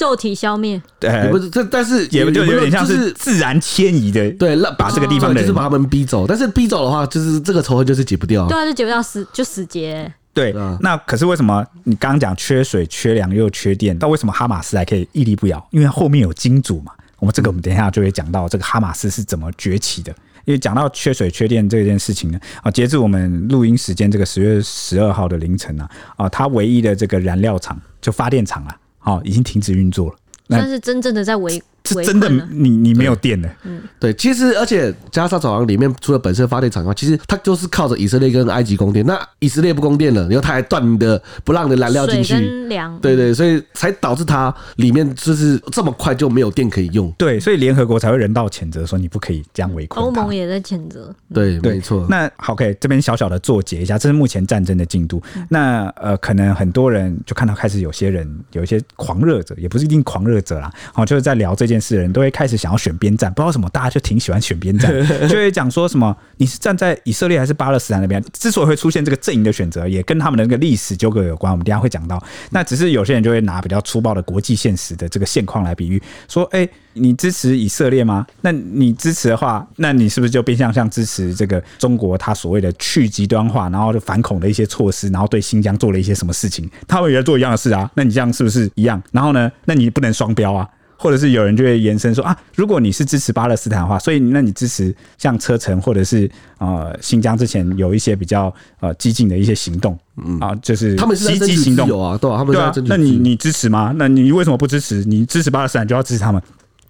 [0.00, 0.82] 肉体消灭。
[0.98, 10.12] 对，不是这，但是也就有点像是自然迁移的，对，把这个地方就是把他们逼走，但是逼走的话，就是这个仇恨就是解不掉，对啊，就解不掉，死就死结。
[10.34, 13.96] 对，那可是为什么你刚刚讲缺水、缺粮又缺电？
[14.00, 15.64] 那为什么哈马斯还可以屹立不摇？
[15.70, 16.92] 因为后面有金主嘛。
[17.20, 20.14] 我们这个我们等一下就会讲到这个哈马斯是怎么崛起的。
[20.44, 30.16] 因为讲到缺水、缺电这件事情呢，啊，截至我们录音时间这个十月十二号的凌晨呢，啊，它唯一的这个燃料厂就发电厂啊，好，已经停止运作了。
[30.48, 31.62] 但是真正的在围。
[31.86, 33.46] 是真的，你你没有电的。
[33.64, 39.04] 嗯，对，其实而且加沙走廊里面除了本身发电厂的话，其实它就是靠着以色列跟埃及供电。
[39.04, 42.34] 那以色列不供电了，然后它还断的不让的燃料进去，
[42.68, 47.12] 粮，对对，所以才导致它里面就是这么快就没有电可以用。
[47.18, 50.02] 对，所以联合国才会人道谴责说你不可以这样围困。
[50.02, 51.14] 欧盟也在谴责。
[51.34, 52.06] 对，没错。
[52.08, 55.22] 那好，OK，这边小小的作结一下，这是目前战争的进度。
[55.50, 61.73] 那呃，可能很多人就看到开始有些人有一些狂热者，也不是一定狂热者啦，好，就是在聊这件。
[61.74, 64.92] 件事的人都会开始想要选边站，不知道为什么大家就挺喜欢选边站，
[65.28, 68.22] 就会讲说什么你是站在以色列还是巴勒斯坦那边？
[68.32, 71.52] 之所以会出现这个阵营的选择，也跟他们的那个历史纠葛有关。
[71.52, 72.22] 我们等下会讲到。
[72.50, 78.26] 那只是有些人就会拿比较粗暴的国际现实的这个现况来比喻，说，哎、欸，你支持以色列吗？
[78.40, 86.70] 那你支持的话，那你是不是就变相像支持这个中国他所谓的去极端化，然后就反恐的一些措施，然后对新疆做了一些什么事情？
[86.86, 87.90] 他们也在做一样的事啊？
[87.94, 89.02] 那你这样是不是一样？
[89.12, 89.50] 然后呢？
[89.64, 90.68] 那你不能双标啊？
[90.96, 103.92] 或者是有人就会延伸说啊，如果你是支持巴勒斯坦的话，所以那你支持像车臣或者是呃新疆之前有一些比较呃激进的一些行动，嗯啊，就是他们积极行动有啊，对啊，他们对啊，那你你支持吗？
[103.96, 105.04] 那你为什么不支持？
[105.04, 106.42] 你支持巴勒斯坦就要支持他们？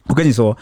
[0.07, 0.57] 我跟你说，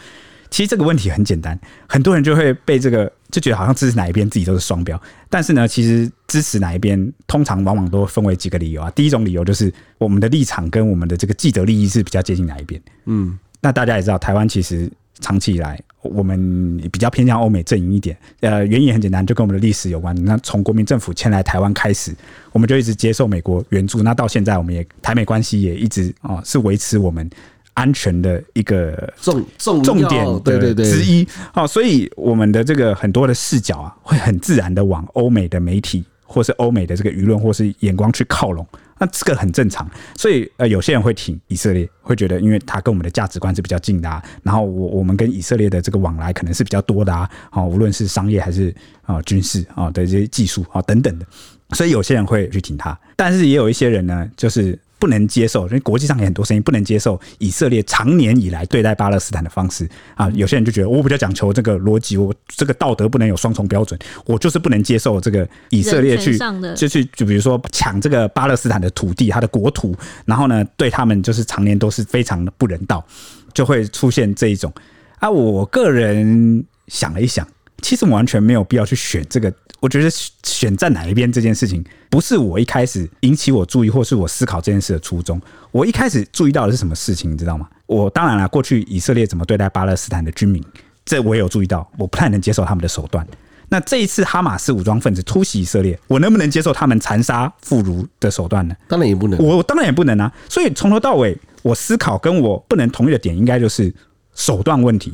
[0.53, 8.91] 其实这个问题很简单，很多人就会被这个就觉得好像支持哪一边自己都是双标，但是呢，其实支持哪一边通常往往都分为几个理由啊。
[8.91, 13.35] 第一种理由就是我们的立场跟我们的这个既得利益是比较接近哪一边，嗯。
[13.61, 18.15] 那大家也知道，台湾其实长期以来，我们比较偏向欧美阵营一点。
[18.41, 20.13] 呃，原因也很简单，就跟我们的历史有关。
[20.23, 22.13] 那从国民政府迁来台湾开始，
[22.51, 24.03] 我们就一直接受美国援助。
[24.03, 27.27] 那到现在，我们也台美关系也一直啊、哦，是维持我们
[27.73, 31.27] 安全的一个重重重点对对对之一。
[31.53, 38.65] 好，所以我们的这个很多的视角啊，会很自然的往欧美的媒体，或是欧美的这个舆论，或是眼光去靠拢。
[38.99, 51.25] 那这个很正常，所以呃，有些人会挺以色列，会觉得因为他跟我们的价值观是比较近的啊，然后我我们跟以色列的这个往来可能是比较多的啊，好，无论是商业还是啊军事啊的这些技术啊等等的，
[51.71, 54.77] 所以有些人会去挺他，但是也有一些人呢，就是。
[55.03, 59.85] 不能接受，因为国际上也很多声音不能接受以色列长年以来对待巴勒斯坦的方式
[60.15, 60.29] 啊。
[60.29, 66.37] 有些人就觉得我比较讲求这个逻辑，我这个道德不能有双重标准，我就是不能接受这个以色列去
[66.77, 73.05] 就去就比如说抢这个巴勒斯坦的土地，他的国土，然后呢对他们就是常年都是非常的不人道，
[73.53, 74.71] 就会出现这一种
[75.19, 75.29] 啊。
[75.29, 77.45] 我个人想了一想，
[77.83, 79.53] 其实我完全没有必要去选这个。
[79.79, 80.09] 我觉得
[80.43, 85.39] 选在哪一边这件事情，不是我一开始引起我注意，或是我思考这件事的初衷。
[85.71, 87.67] 我一开始注意到的是什么事情，你知道吗？
[87.85, 90.63] 我当然了，过去以色列怎么对待巴勒斯坦的居民，
[91.03, 91.85] 这我也有注意到。
[91.97, 93.27] 我不太能接受他们的手段。
[93.67, 98.75] 那这一次哈马斯武装分子突袭以色列，我能不能接受他们残杀妇孺的手段呢？
[98.87, 99.37] 当然也不能。
[99.39, 100.31] 我当然也不能啊。
[100.47, 103.93] 所以从头到尾，我思考跟我不能同意的点，应该就是
[104.33, 105.13] 手段问题。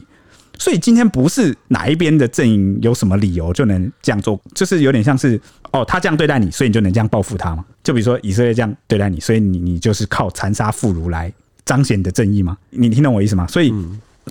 [0.60, 5.40] 所以今天不是哪一边的阵营有什么理由就能这样做，就是有点像是
[5.72, 7.66] 哦，他这样对待你，所以你就能这样报复他吗？
[7.82, 12.58] 就比如说以色列这样对待你，所以你你就是靠残杀妇孺来彰显你的正义吗？
[12.72, 13.48] 你听懂我意思吗？
[13.48, 13.74] 所以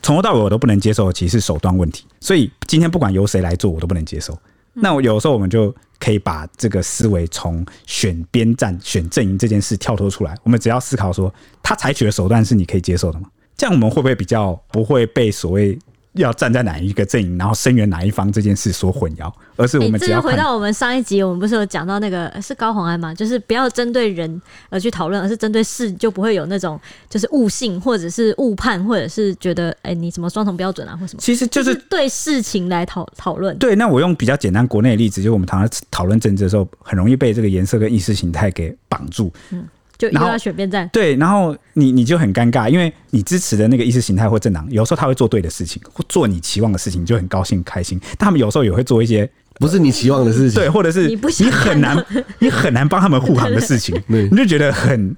[0.03, 2.05] 从头到尾我都不能接受，其实是手段问题。
[2.21, 4.39] 所以今天不管由谁来做，我都不能接受。
[4.75, 13.31] 那我有时候我们就可以把这个思维从选边站、选阵营这件事跳脱出来，我们只要思考说，他采取的手段是你可以接受的吗？
[13.57, 15.77] 这样我们会不会比较不会被所谓？
[16.19, 23.15] 要站在哪一个阵营，然后声援哪一方这件事所混淆，而是我们只要、欸、回到我们上一集，我们不是有讲到那个是高洪安吗？
[23.15, 31.21] 就是不要针对人而去讨论，而是针对事，就不会有那种就是误信或者是误判，或者是觉得哎、欸、你什么双重标准啊或什么？
[31.21, 33.57] 其实就是、就是、对事情来讨讨论。
[33.59, 39.33] 对，那我用比较简单国内的例子，就是我们常常讨论政治的时候，很容易被这个颜色跟意识形态给绑住。
[39.51, 39.67] 嗯。
[39.99, 47.99] 就一定要选边站，对，然后你你就很尴尬，因为你支持的那个意识形态或政党，有时候他会做对的事情，或做你期望的事情，你就很高兴开心。
[48.11, 52.07] 但他们有时候也会做一些不是你期望的事情，对，或者是你很难
[52.39, 55.17] 你很难帮他们护航的事情， 你就觉得很。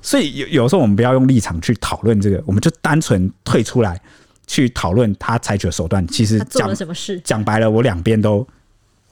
[0.00, 4.00] 所以有有时候我们不要用立场去讨论这个，我们就单纯退出来
[4.46, 6.06] 去讨论他采取的手段。
[6.06, 8.46] 其实讲了什么事，讲白了，我两边都。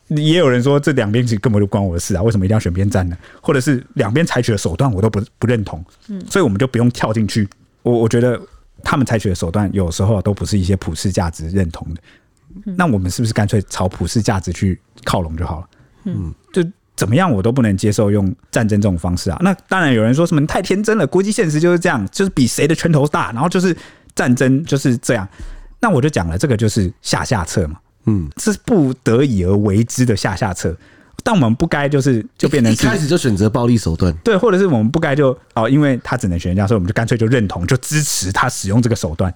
[0.08, 3.16] 也有人说，这两边其实根本就关我的事啊，为什么一定要选边站呢？
[3.42, 7.48] 或者是两边采取的手段我都不不认同，嗯，所以我们就不用跳进去。
[7.82, 8.40] 我我觉得
[8.82, 12.00] 他们采取的手段有时候都不是一些普世价值认同的，
[12.76, 15.66] 那我们是不是干脆朝普世价值去靠拢就好了？
[16.04, 16.64] 嗯，就
[16.96, 19.38] 怎么样我都不能接受用战争这种方式啊。
[19.42, 23.76] 那当然有人说什么你太天真了，国际现实就是这样，就是比谁的拳头大，然后就是
[24.14, 25.28] 战争就是这样。
[25.80, 27.78] 那我就讲了，这个就是下下策嘛。
[28.08, 30.74] 嗯，是不得已而为之的下下策，
[31.22, 39.32] 但我们不该就是就变成一开始就选择暴力手段，对，或者是我们不该就哦，因为他只能选人家，所以我们就干脆就认同，就支持他使用这个手段，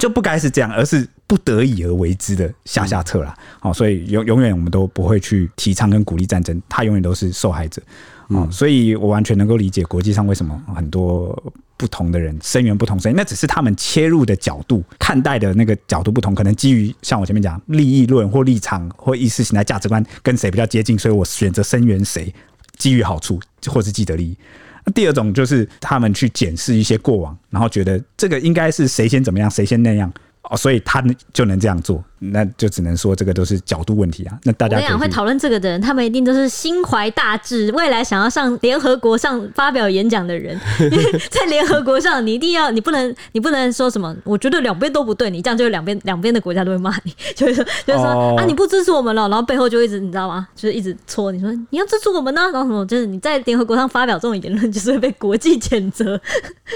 [0.00, 3.34] 就不该是这样，而是不得已而为之的下下策啦。
[3.60, 7.82] 好，所以永永远我们都不会去提倡跟鼓励战争，他永远都是受害者。
[8.30, 22.34] 嗯，所以我完全能够理解国际上为什么很多不同的人声援不同声音，那只是他们切入的角度、看待的那个角度不同，可能基于像我前面讲利益论或立场或意识形态价值观跟谁比较接近，所以我选择声援谁，
[22.78, 24.36] 基于好处或是既得利益。
[24.84, 30.12] 那第二种就是他们去检视一些过往，然后觉得这个应该是谁先怎么样，谁先那样。
[30.50, 34.38] 哦，所以他就能这样做，那就只能说这个都是角度问题啊。
[34.44, 40.58] 那大家会讨论这个的人，他们一定都是心怀大志，未来想要上联合国上发表演讲的人。
[40.80, 50.46] 因 为在联合国上，你一定要，你不能，你不能说什么，我觉得两边都不对，你这样就两边两边的国家都会骂你，就是说，就是说、哦、啊，你不支持我们了，然后背后就一直你知道吗？
[50.54, 56.20] 就是一直戳你说你要支持我们呢，然后什么，就是你在联合国上发表这种言论，就是会被国际谴责。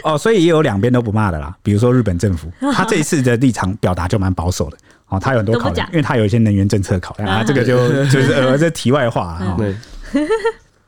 [0.02, 4.76] 哦，所以也有两边都不骂的啦，比如说日本政府，他这一次的立场表达就蛮保守的
[5.08, 9.54] 哦，他有很多考量，因为他有一些能源政策考量啊，这个就 就是呃这题外话啊。
[9.56, 9.74] 对，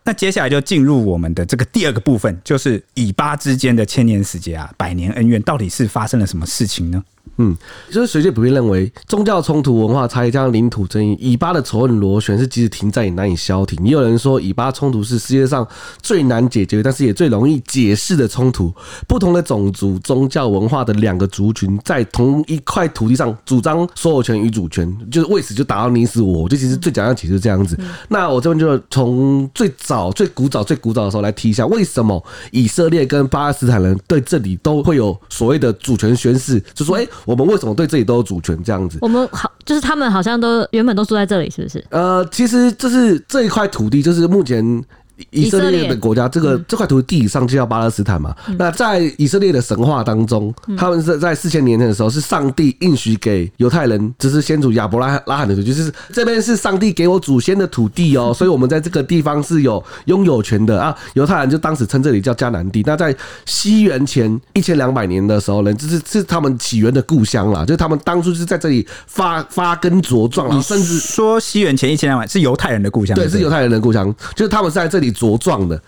[0.05, 7.03] 那接下来就进入我们的这个第二个部分，就是以巴之间的千年死结啊，百年恩怨，到底是发生了什么事情呢？
[7.37, 7.57] 嗯，
[7.91, 13.83] 就是学界普遍认为，宗教冲突、文化差异加上领土争议，以巴的仇恨螺旋是即使停战也难以消停。
[13.83, 15.67] 也有人说，以巴冲突是世界上
[16.03, 18.71] 最难解决，但是也最容易解释的冲突。
[19.09, 26.49] 不同的种族、宗教、文化的两个族群，在同一块土地上主张所有权与主权，就是为此就打到你死我活。
[26.51, 27.79] 就其实最讲要其实是这样子。
[28.09, 37.03] 那我这边就从最早、最古早、最古早的时候来提一下，为什么以色列跟巴勒斯坦人对这里都会有所谓的主权宣誓，就说哎。
[37.03, 38.61] 欸我们为什么对这里都有主权？
[38.63, 41.85] 这样子，我们好，就是他们好像都原本都住在这里，是不是？
[41.91, 44.83] 呃，其实就是这一块土地，就是目前。
[45.31, 48.35] 以色列的国家，这个这块土地上就叫巴勒斯坦嘛。
[48.59, 60.97] 那在以色列的神话当中，他们是在四千年前的时候，是上帝应许给犹太人，就是先祖亚伯拉拉罕的土地，就是这边是上帝给我祖先的土地哦， 所以我们在这个地方是有拥有权的啊。
[61.15, 62.83] 犹太人就当时称这里叫迦南地。
[62.87, 70.61] 那在西元前一千两百年的时候呢，这是是他们起源的故乡啦，就是他们当初是在这里发发根茁壮啊。
[70.63, 75.10] 甚至说西元前一千两百是犹太人的故乡，对，是犹太人的故乡，就是他们是在这里。
[75.13, 75.81] 茁壮的，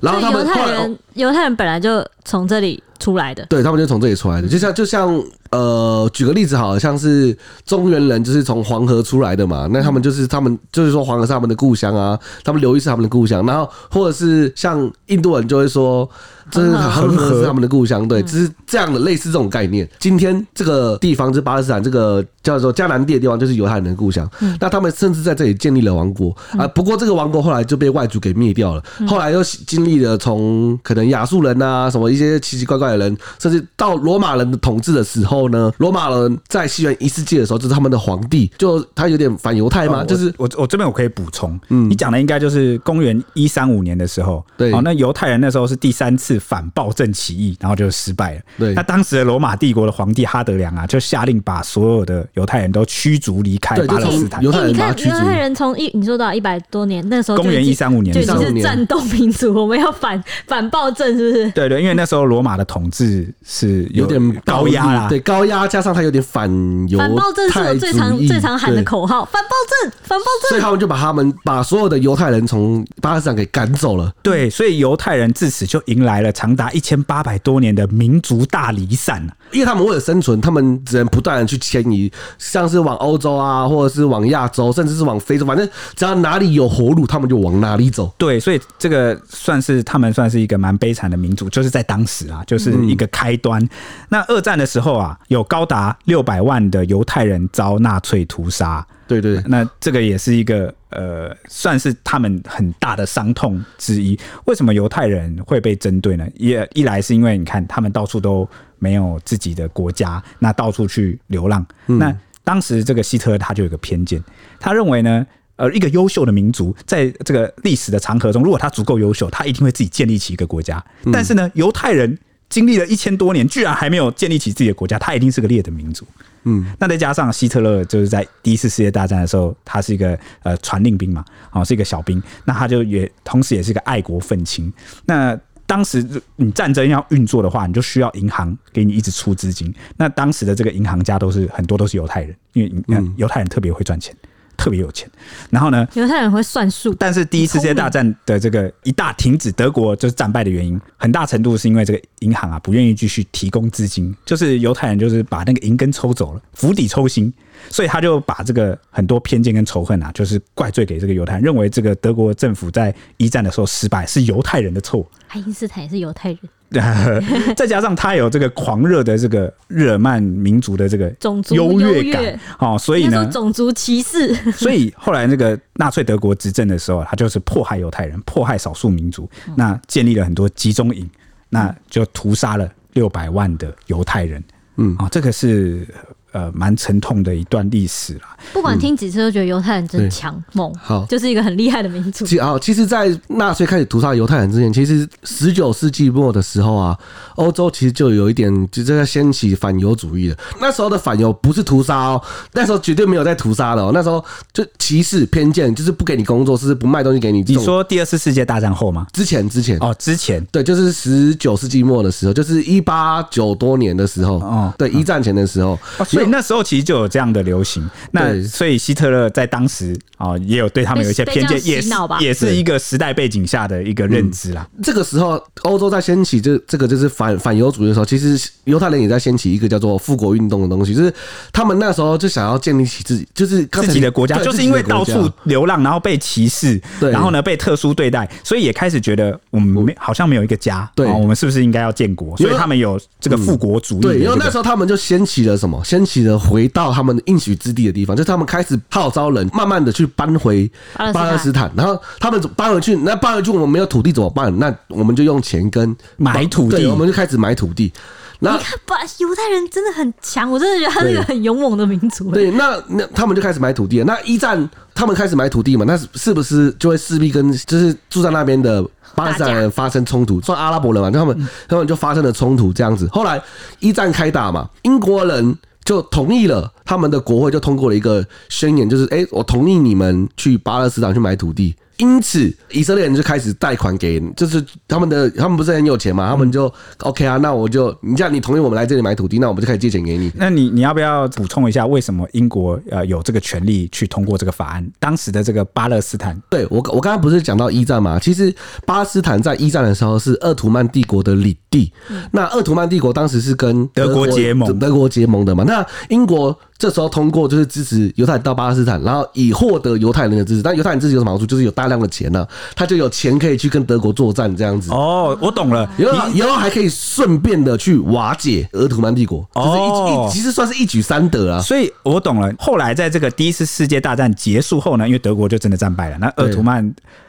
[0.00, 16.08] 然后他们犹太人，犹太人本来就从这里出来的，对，他们就从这里出来的，就像就像呃，举个例子，好像是中原人就是从黄河出来的嘛，那他们就是他们就是说黄河是他们的故乡啊，他们流域是他们的故乡，然后或者是像印度人就会说。
[16.50, 19.88] 这是恒河是他们的故乡，对，只是这样的类似这种概念。
[19.98, 24.28] 今天这个地方是巴勒斯坦，这个叫做迦南地的地方，就是犹太人的故乡。
[24.58, 26.66] 那他们甚至在这里建立了王国啊。
[26.68, 28.82] 不过这个王国后来就被外族给灭掉了。
[29.06, 40.02] 后来又经历了从可能亚述人啊，什么一些奇奇怪怪的人，甚至到罗马人的统治的时候呢，罗马人在西元一世纪的时候，就是他们的皇帝，就他有点反犹太嘛。
[40.04, 46.39] 就是我我这边我可以补充，嗯，你讲的应该就是公元一三五年的时候，对，哦，那犹太人那时候是第三次。
[46.40, 48.40] 反暴政起义，然后就失败了。
[48.58, 54.42] 对，那当时的罗马帝国的皇帝哈德良啊，就下令把所有的犹太人都驱逐离开巴勒斯坦。
[54.42, 55.10] 犹太人驱逐。
[55.10, 61.50] 犹太人从一你说到一百多年，那时候公元一三五年，就是战斗民族，我们要反反暴政，是不是？
[61.50, 66.50] 对对，因为那时候罗马的统治是有点高压啦，对高压加上他有点反
[66.88, 69.50] 犹反暴政，是我最常最常喊的口号，反暴
[69.82, 70.48] 政，反暴政。
[70.48, 74.12] 所以他们就把他们把所有的犹太人从巴勒斯坦给赶走了。
[74.22, 76.32] 对，所以犹太人自此就迎来了。
[76.32, 88.12] 长达一千八百多年的民族大离散，因为他们为了生存，他们只能不断的去迁移，像是往欧洲啊，或者是往亚洲，甚至是往非洲，反正只要哪里有活路，他们就往哪里走。
[88.16, 93.66] 对，所以这个算是他们算是一个蛮悲惨的民族，就是在当时啊，就是一个开端。
[94.08, 98.86] 那二战的时候啊，有高达六百万的犹太人遭纳粹屠杀。
[99.18, 104.16] 对对，那这个也是一个呃，算是他们很大的伤痛之一。
[104.44, 106.24] 为什么犹太人会被针对呢？
[106.36, 111.66] 一一来是因为你看他们到处都没有自己的国家，那到处去流浪。
[111.88, 114.22] 嗯、那当时这个希特勒他就有个偏见，
[114.60, 120.80] 他认为呢，呃，一个优秀的民族在这个历史的长河中，如果他足够优秀，他一定会自己建立起一个国家。
[121.04, 122.16] 嗯、但是呢，犹太人
[122.48, 126.06] 经历了一千多年，居然还没有建立起自己的国家，他一定是个劣的民族。
[126.44, 134.72] 嗯，那再加上希特勒就是在第一次世界大战的时候，他是一个呃传令兵嘛，哦，是一个小兵，那他就也同时也是一个爱国愤青。
[135.04, 136.04] 那当时
[136.36, 139.72] 你战争要运作的话，你就需要银行给你一直出资金。
[139.96, 144.14] 那当时的这个银行家都是很多都是犹太人，因为你看犹太人特别会赚钱。
[144.60, 145.10] 特别有钱，
[145.48, 146.92] 然后呢，犹太人会算数。
[146.96, 157.32] 但是第一次世界大战的这个一大停止，德国就是战败的原因，很大程度是因为这个银行啊不愿意继续提供资金，就是犹太人就是把那个银根抽走了，釜底抽薪，
[157.70, 165.10] 所以他就把这个很多偏见跟仇恨啊，就是怪罪给这个犹太人，认为这个德国政府在一战的时候失败是犹太人的错。
[165.28, 166.38] 爱因斯坦也是犹太人。
[167.56, 174.34] 再加上他有这个狂热的这个日耳曼民族的这个种族优越感，哦，所以呢，种族歧视。
[174.52, 181.08] 所以后来那个纳粹德国执政的时候，他就是迫害犹太人，迫害少数民族，那建立了很多集中营，
[181.48, 184.42] 那就屠杀了六百万的犹太人。
[184.76, 185.86] 嗯，啊，这个是。
[186.32, 188.36] 呃，蛮沉痛的一段历史啦。
[188.52, 192.24] 不管听几次，都觉得犹太人真强猛，好，就是一个很厉害的民族。
[192.24, 196.96] 其啊，其实，在纳粹开始屠杀犹太人之前，其实十九世纪末的时候啊，
[197.34, 200.36] 欧洲其实就有一点就在掀起反犹主义了。
[200.60, 202.22] 那时候的反犹不是屠杀哦，
[202.52, 203.90] 那时候绝对没有在屠杀的哦。
[203.92, 207.42] 那时候就歧视偏见，就是不给你工作，是不卖东西给你。
[207.42, 209.06] 你说第二次世界大战后吗？
[209.12, 215.78] 之前之前哦，之前对，就是十九世纪末的时候，就是一八九多年的时候哦，对，一战前的时候。
[216.20, 221.88] 所以那时候其实就有这样的流行，那所以希特勒在当时啊也有对他们有一些偏见，也是
[222.20, 224.66] 也是一个时代背景下的一个认知啦。
[224.82, 231.12] 这个时候，欧洲在掀起这这个就是反反犹主义的时候，其实犹太人也在掀起一个叫做复国运动的东西，就是
[231.52, 242.36] 他们那时候就想要建立起自己就是自己的国家，就是因为到处流浪，然后被歧视，然后呢被特殊对待，所以也开始觉得我们没好像没有一个家，对，我们是不是应该要建国？
[242.36, 244.00] 所以他们有这个复国主义。
[244.00, 245.80] 对，因为那时候他们就掀起了什么？
[245.84, 246.38] 掀起了。
[246.38, 250.68] 回到他们的应许之地的地方，就是他们开始号召人，慢慢的去搬回
[251.12, 251.70] 巴勒斯坦。
[251.76, 254.58] 然后他们搬回去，那搬回去我们没有土地怎么办？
[254.58, 257.92] 那我们就用钱跟买土地，我们就开始买土地。
[258.40, 262.30] 那你看，把犹太人真的很强，我真的觉得他是一个很勇猛的民族。
[262.30, 264.04] 对，那那他们就开始买土地了。
[264.06, 268.82] 那一战他们开始买土地嘛，那是不是就会势必跟就是住在那边的
[269.14, 270.40] 巴勒斯坦人发生冲突？
[270.40, 273.06] 算阿拉伯人嘛，他们他们就发生了冲突这样子。
[273.12, 273.40] 后来
[273.78, 275.56] 一战开打嘛，英国人。
[275.84, 281.74] 就同意了，他们的国会就通过了一个宣言，就是哎、我同意你们去巴勒斯坦去买土地。
[282.00, 286.30] 因此，以色列人就开始贷款给，就是他们的，他们不是很有钱嘛？
[286.30, 290.32] 他们就 OK 啊，那我就你这样，你同意我们来这里买土地，那我们就开始借钱给你。
[290.34, 294.90] 那你你要不要补充一下，为什么英国呃有这个权利去通过这个法案？
[294.98, 298.18] 当时的这个巴勒斯坦，对我我刚刚不是讲到一战嘛？
[298.18, 298.54] 其实
[298.86, 301.92] 巴勒斯坦在一战的时候是鄂图曼帝国的领地，
[302.32, 305.64] 那鄂图曼帝国当时是跟德国结盟，德国结盟的嘛？
[305.64, 306.58] 那英国。
[306.80, 310.62] 这时候通过就是支持犹太人到巴勒斯坦，然后以获得犹太人的支持。
[310.62, 311.44] 但犹太人支持有什么好处？
[311.44, 314.90] 就是有大量的钱呢、啊，他就有钱可以去跟德国作战这样子。
[314.90, 321.60] 哦，我懂了，然后以后还可以顺便的去瓦解俄图曼帝国，就是一一其实算是一举三得啊。
[321.60, 322.50] 所以我懂了。
[322.58, 326.82] 后来在这个第一次世界大战结束后呢，因为德国就真的战败了，那鄂图曼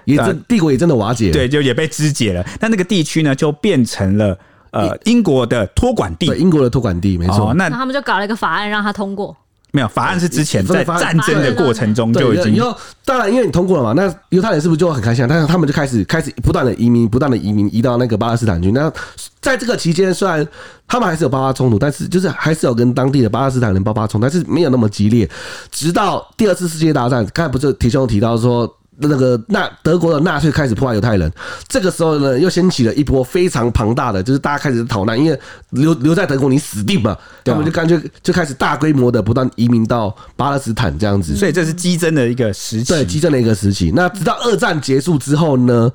[0.06, 2.41] 也真帝国也真的瓦解了，对，就也被肢解了。
[2.58, 4.38] 但那个地区呢，就变成了。
[4.72, 7.49] 呃，英国的托管地，对，英国的托管地，没错。
[7.49, 9.36] 哦，那他们就搞了一个法案让他通过。
[9.74, 12.53] 没有，法案是之前在战争的过程中就已经。
[12.55, 15.24] 以后当然，因为你通过了嘛，那犹太人是不是就很开心？
[15.24, 18.72] 啊但是他们就开始开始不断的移民，不断的移民移到那个巴勒斯坦去。
[18.72, 18.91] 那
[19.39, 20.45] 在这个期间，虽然
[20.88, 25.30] 他们还是有爆发冲突，但是就是还是有跟当地的巴勒斯坦人爆发冲突，但是没有那么激烈。
[25.69, 28.74] 直到第二次世界大战，刚才不是提兄提到说。
[29.10, 31.32] 那个纳德国的纳粹开始迫害犹太人，
[31.68, 35.39] 这个时候呢，又掀起了一波非常庞大的，就是大家开始逃难，因为
[35.72, 43.91] 留留在德国你死定嘛，他们就干脆就开始大规模的不断移民到巴勒斯坦这样子，所以这是激增的一个时期，对，激增的一个时期。
[43.95, 45.91] 那直到二战结束之后呢？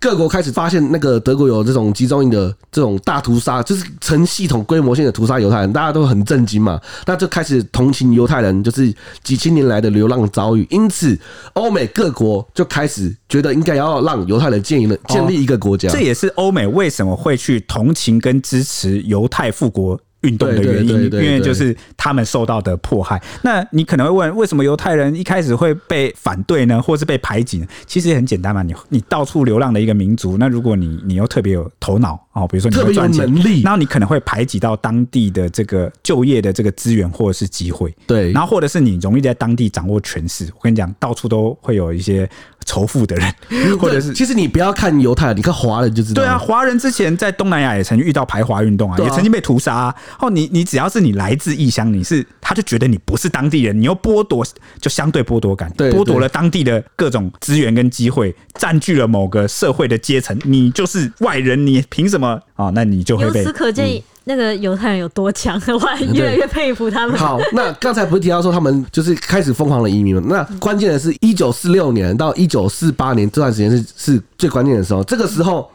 [0.00, 8.92] 各国开始发现那个德国有这种集中营的这种大屠杀，就是成系统规模性的屠杀犹太人，大家都很震惊嘛，那就开始同情犹太人，就是
[9.22, 11.18] 几千年来的流浪遭遇，因此
[11.52, 23.20] 欧美各国就开始觉得应该要让犹太人建立建立一个国家，这也是欧美为什么会去同情跟支持犹太复国运动的原因，因为就是他们受到的迫害。
[23.42, 27.66] 那你可能会问，为什么犹太人一开始会被反对呢，或是被排挤呢？
[27.86, 33.26] 其实也很简单嘛，你你到处流浪的一个民族，那如果你你又特别有头脑哦，比如说你会赚钱，
[33.62, 40.46] 然后你可能会排挤到当地的这个就业的这个资源或者是机会，对，然后或者是你容易在当地掌握权势。
[40.54, 42.28] 我跟你讲，到处都会有一些。
[42.70, 43.34] 仇富的人，
[43.80, 46.22] 或者是其实你不要看犹太人，你看华人就知道。
[46.22, 49.94] 对啊，华人之前在东南亚也曾经遇到排华运动啊，也曾经被屠杀啊。
[50.20, 54.46] 哦，你你只要是你来自异乡，你是他就觉得你不是当地人，你又剥夺
[54.80, 62.70] 就相对剥夺感，剥夺了当地的各种资源跟机会，占据了某个社会的阶层，你就是外人，你凭什么啊？
[62.72, 63.40] 那你就会被。
[63.40, 64.00] 由此可见。
[64.30, 67.18] 那个犹太人有多强， 我还越来越佩服他们。
[67.18, 70.22] 好，那刚才不是提到说他们就是开始疯狂的移民吗？
[70.28, 75.02] 那关键的是，一九四六年到一九四八年这段时间是是最关键的时候。
[75.04, 75.68] 这个时候，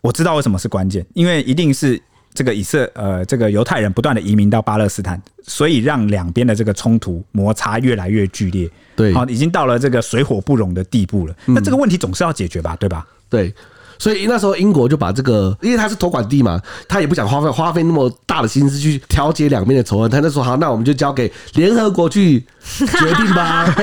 [0.00, 2.00] 我知道为什么是关键，因为一定是
[2.32, 8.70] 这个以色呃这个犹太人不断的移民到巴勒斯坦，所以让两边的这个冲突摩擦越来越剧烈。
[8.94, 11.34] 对，好，已经到了这个水火不容的地步了。
[11.46, 12.76] 那这个问题总是要解决吧？
[12.76, 13.06] 对吧？
[13.28, 13.52] 对。
[13.98, 23.74] 所以那时候英国就把这个，因为他是托管地嘛，他也不想花费花费那么大的心思去调解两边的仇恨，他就说好，那我们就交给联合国去决定吧。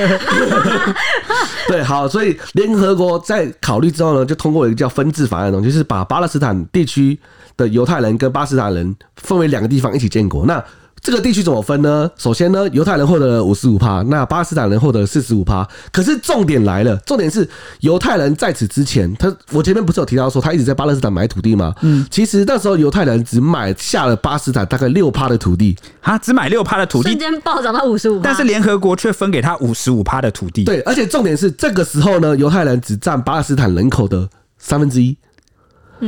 [1.68, 7.18] 对，好，所以联合国在考虑之后呢，就通过了一个叫分治法案的东西，就是把巴勒斯坦地区
[7.56, 10.44] 的犹太人跟巴勒斯坦人分为两个地方一起建国。
[10.46, 10.62] 那
[11.04, 12.10] 这个地区怎么分呢？
[12.16, 15.68] 首先呢，犹太人获得了五十五趴，那巴勒斯坦人获得了四十五趴。
[15.92, 17.46] 可是重点来了，重点是
[17.80, 21.74] 犹太人在此之前，他我前面不是有提到说他一直在巴勒斯坦买土地吗？
[21.82, 30.64] 嗯，其实那时候犹太人只买下了巴勒斯坦大概六趴的土地，啊，只买六趴的土地，瞬间暴涨到五十五，但是联合国却分给他五十五趴的土地。
[30.64, 34.26] 对，而且重点是这个时候呢，犹太人只占巴勒斯坦人口的
[34.56, 35.14] 三分之一。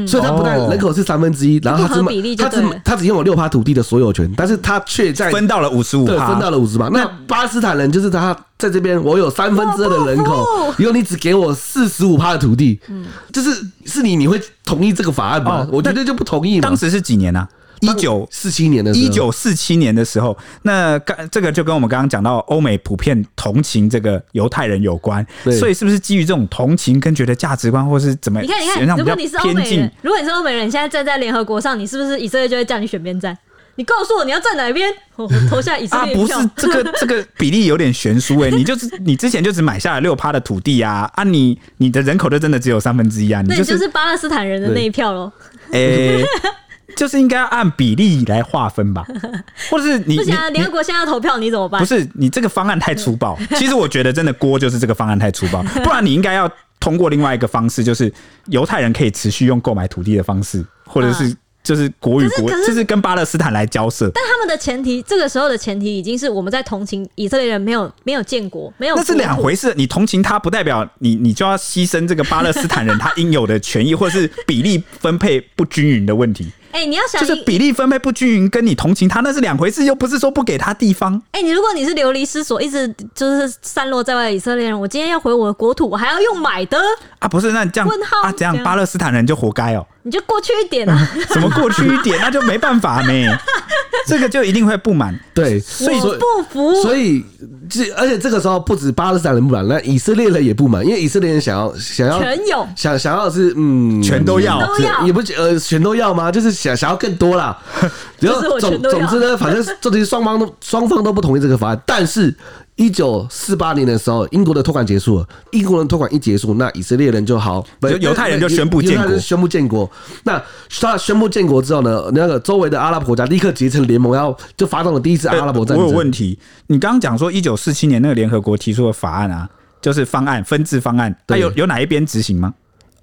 [0.05, 2.03] 所以，他不但人口是三分之一，然后他只
[2.37, 6.89] 他只他只拥有六趴土地的所有权，但是他却在分到了五十五，对，分到了五十趴。
[6.89, 10.45] 那巴勒斯坦人就是他在这边，我有三分之二的人口，
[10.79, 13.51] 以后你只给我四十五趴的土地，嗯，就是
[13.85, 15.67] 是你你会同意这个法案吗？
[15.71, 16.61] 我觉得就不同意。
[16.61, 17.47] 当时是几年呢？
[17.81, 25.25] 一九四七年的时候，一九四七年的时候，那刚这个就跟我们刚刚讲到欧美普遍同情这个犹太人有关，
[25.59, 28.41] 所以是不是基于这种同情跟觉得价值观或是怎么？
[28.41, 33.37] 你看，你看，如果你是欧美人，如果你是欧美人，你现在站在联合国上，你是不是以色列就会叫你选边站？
[33.79, 36.39] 你告诉我你要站哪边，我投下以色列票。
[36.39, 45.31] 啊，不是这个 这个比例有点悬殊哎，你就是你之前就只买下了六趴的土地啊啊，你你的人口就真的只有三分之一啊，那你就是巴勒斯坦人的那一票喽？
[45.73, 46.23] 哎。
[46.95, 49.05] 就是应该要按比例来划分吧，
[49.71, 51.81] 或者是你不行啊，联合国现在要投票，你怎么办？
[51.81, 53.37] 不是你这个方案太粗暴。
[53.57, 58.13] 其实我觉得真的锅就是这个方案太粗暴， 不然你应该要通过另外一个方式，就是
[58.47, 61.35] 犹太人可以持续用购买土地的方式，或者是
[61.65, 64.09] 就是国与国，就是跟巴勒斯坦来交涉。
[64.15, 69.75] 但他们的前提，这个时候的前提已经是我们在同情以色列人没有没有建国，没有，那是两回事。
[69.77, 76.53] 你同情他，不代表你你就要牺牲这个巴勒斯坦人他应有的权益，或者是比例分配不均匀的问题。
[76.77, 81.15] 哎、欸，你要想就是比例分配不均匀，跟你同情他那是两回事，又不是说不给他地方。
[81.31, 86.79] 哎、欸，你如果你是流离失所，一直就是散落在外的以色列人，我今天要回我的国土，我还要用买的
[87.19, 87.27] 啊？
[87.27, 87.89] 不是，那这样
[88.23, 88.31] 啊？
[88.33, 89.96] 这样巴勒斯坦人就活该哦、喔？
[90.07, 90.97] 你就过去一点啊？
[91.31, 92.17] 怎么过去一点？
[92.23, 93.39] 那就没办法呢。
[94.07, 97.25] 这个就一定会不满，对，所以不服，所以
[97.69, 104.61] 这而且这个时候不止巴勒斯坦人不满，那以色列人也不满，因为以色列人想要想要全有，想想要是嗯，全都要，
[105.05, 106.31] 也不呃全都要吗？
[106.31, 107.59] 就是想想要更多啦。
[108.21, 112.33] 然后总总之呢，反正这些双方都双方都不同意这个法案，但是。
[112.77, 115.27] 一九四八年的时候，英国的托管结束了。
[115.53, 117.67] 英国人托管一结束，那以色列人就好，
[118.01, 119.19] 犹太人就宣布建国。
[119.19, 119.91] 宣布建国。
[120.25, 120.43] 那
[120.81, 125.87] 他宣布建国之后呢，那个周围的阿拉伯国家立刻结成联盟，然后就发动了第一次阿拉伯战争。
[125.87, 129.49] 我有问题，你刚刚讲说一九四七年那个联合国提出的法案啊，
[129.81, 132.53] 就是方案分治方案，它有有哪一边执行吗？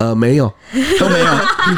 [0.03, 0.51] 呃，没有，
[0.99, 1.25] 都没有，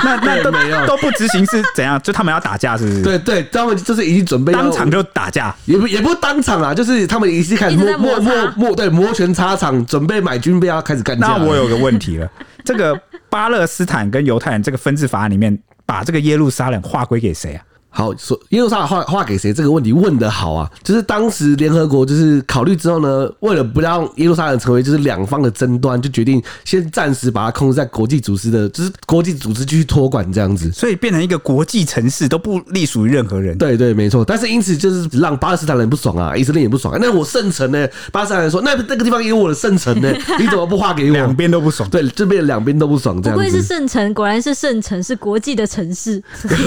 [0.03, 2.01] 那那都没有，都不执行是怎样？
[2.01, 3.03] 就他们要打架，是不是？
[3.03, 11.27] 对对，他们就是已经准备当场就打架，也不也不当场啊，就是他们已经开始摸摸摸摸，对，摩拳擦掌，准备买军备要开始干架。
[11.27, 12.27] 那我有个问题了，
[12.63, 12.99] 这个
[13.29, 15.55] 巴勒斯坦跟犹太人这个分治法案里面，
[15.85, 17.61] 把这个耶路撒冷划归给谁啊？
[17.95, 19.53] 好，说耶路撒冷划划给谁？
[19.53, 20.69] 这个问题问的好啊！
[20.83, 33.57] 就是当时联合国就是考虑之后呢，为了不让耶路撒冷成为就是两方的争端，就决定先暂时把它控制在国际组织的，就是国际组织继续托管这样子，所以变成一个国际城市，都不隶属于任何人。
[33.57, 34.25] 对对，没错。
[34.25, 36.99] 但是因此就是让巴勒斯坦人不爽啊，以色列也不爽啊。
[37.01, 37.87] 那我圣城呢？
[38.11, 41.13] 巴勒斯坦人说，那那个地方也有我的圣城呢， 你怎么不划给我？
[41.13, 41.89] 两边都不爽。
[41.89, 43.21] 对，这边两边都不爽。
[43.21, 43.41] 这样子。
[43.45, 46.21] 不愧是圣城，果然是圣城，是国际的城市。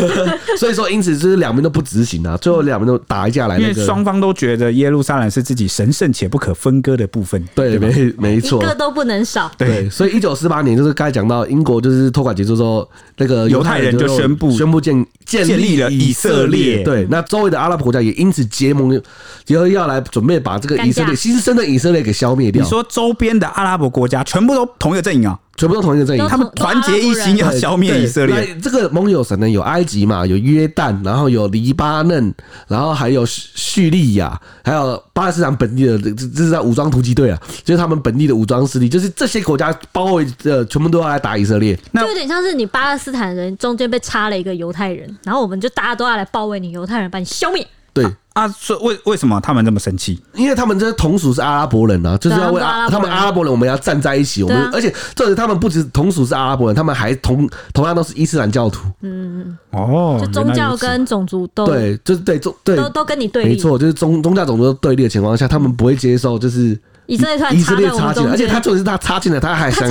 [0.56, 7.42] 所以说，因此就是两边都不执行啊，最后两边都打一架来，因为双方都觉得耶路撒冷是自己神圣且不可分割的部分。
[7.54, 9.50] 对，没没错，一个都不能少。
[9.58, 16.82] 对，所以一九四八年就是刚才讲到英国就是托管结束之后，那个犹太人就宣布宣布建建立了以色列。
[16.84, 19.00] 对，那周围的阿拉伯国家也因此结盟，
[19.44, 22.62] 就要来准备把这个以色列新生的以色列给消灭掉。
[22.62, 25.38] 你说周边的阿拉伯国家全部都同一个阵营啊？
[25.58, 28.56] 全部都同一个阵营，他们团结一心要消灭以色列。
[28.62, 32.32] 这个盟友神呢，有埃及嘛，有约旦，然后有黎巴嫩，
[32.68, 41.76] 然后还有叙利亚，还有巴勒斯坦本地的，这这是在武装突击队啊，就是他们本地的武装势力，就是这些国家包围的，全部都要来打以色列。
[41.90, 47.66] 那就有点像是你巴勒斯坦人中间被插了一个犹太人，然后我们就大家都要来包围你犹太人，把你消灭。
[48.02, 48.16] 对。
[48.34, 50.22] 啊，所以为为什么他们这么生气？
[50.34, 54.44] 因为他们这同属是阿拉伯人啊，就是要为阿他们阿拉伯人，我们要站在一起。
[54.44, 58.86] 我们而且这是他们不止同属是阿拉伯人，他们还同同样都是伊斯兰教徒。
[59.00, 69.90] 嗯哦，就宗教跟种族都对，就是对宗对都都跟你对立，没错，就是宗宗教种族都对立的情况下，他们不会接受就是以色列以色列插进来，而且他就是他插进来，他还想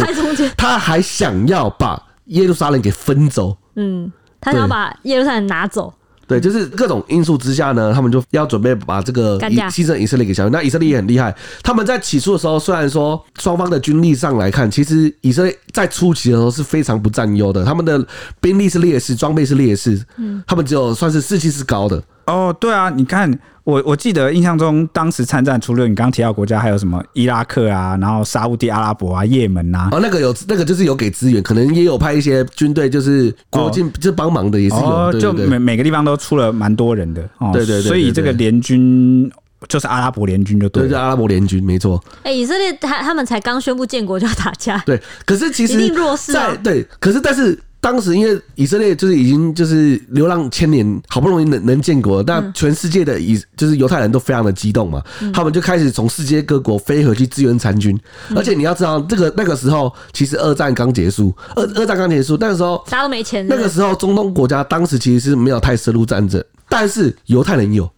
[0.55, 3.57] 他还想要把耶路撒冷给分走。
[3.75, 5.93] 嗯，他想要把耶路撒冷拿走。
[6.27, 10.49] 对，就是各种因素之下呢，他们就要准备把这个以牺牲以色列给消灭。
[10.51, 18.05] 那以色列也很厉害，他们在起初的时候，虽然说双方的军力上来看，其实以色列在初期的时候是非常不占优的，他们的
[18.41, 22.03] 兵力是劣势，装备是劣势，嗯，他们只有算是士气是高的。
[22.27, 23.37] 哦，对啊，你看。
[23.67, 29.89] 我我记得印象中，当时参战除了你刚刚提到国家，还有什么伊拉克啊，然后沙乌地阿拉伯啊、也门啊。
[29.91, 35.19] 哦，那个有那个就是有给资源，可能也有派一些军队，就是国境就帮忙的，也是有。
[35.19, 37.21] 就每每个地方都出了蛮多人的。
[37.39, 39.29] 哦，对对对，对，所以这个联军
[39.67, 42.01] 就是阿拉伯联军，就对，阿拉伯联军没错。
[42.19, 44.81] 哎、欸，以色列他他们才刚宣布建国就要打架。
[44.85, 46.57] 对，可是其实一定弱势啊。
[46.63, 47.59] 对，可是但是。
[47.79, 55.01] 当时因为以色列就是已经就是流浪千年，好不容易能能建国，但全世界的以就是犹太人都非常的激动嘛，
[55.33, 57.97] 他们就开始从世界各国飞回去支援参军。
[58.35, 63.45] 而且你要知道，这个那个时候其实二战刚结束，二二战刚结束，那个时候大家都没钱。
[63.47, 67.89] 那个时候中东国家当时其实是没有太深入战争，但是犹太人有。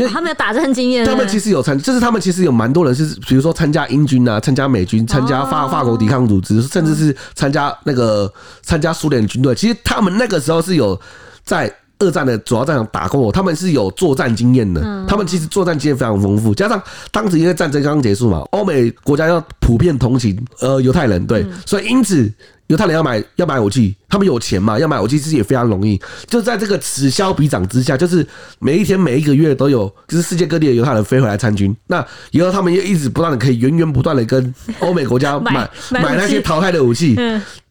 [0.00, 8.32] 因为他们有打仗经验，他们其实有参，就是他们其实有蛮多人是，比如说参加英军啊，参加美军，参加法法国抵抗组织，甚至是参加那个
[8.62, 9.54] 参加苏联军队。
[9.54, 10.98] 其实他们那个时候是有
[11.44, 14.80] 在二战的主要战场打过，他们是有作战经验的。
[15.06, 22.32] 他们其实作战经验非常丰富，加上当时因为战争刚刚结束嘛，欧美国家要普遍同情呃犹太人，对，所以因此。
[22.70, 24.78] 犹太人要买要买武器，他们有钱嘛？
[24.78, 26.00] 要买武器其实也非常容易。
[26.28, 28.24] 就在这个此消彼长之下，就是
[28.60, 31.76] 每一天每一个月都有，就是世界各地的犹太人飞回来参军。
[31.88, 37.16] 那以后他们又一直不断的可以源源不断的跟欧美国家买买，买那些淘汰的武器。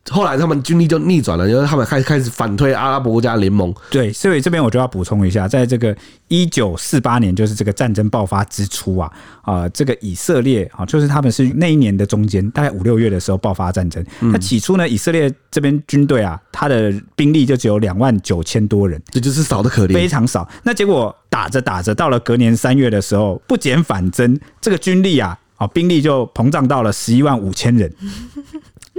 [0.10, 3.74] 后来他们军力就逆转了，因为他们开始开始反推阿拉伯国家联盟。
[3.89, 5.95] 对，所以这边我就要补充一下，在这个
[6.28, 14.03] 一九四八年，就是这个战争爆发之初啊，啊、呃，这个以色列啊，就是他们是那一年的中间，大概五六月的时候爆发战争。
[14.20, 20.47] 那起初呢，以色列这边军队啊，他的兵力就只有两万九千多人，这就是少的可怜，非常少。
[20.64, 27.91] 那结果打着打着，到了隔年三月的时候，不减反增，这个军力啊，啊，兵力就膨胀到了十一万五千人。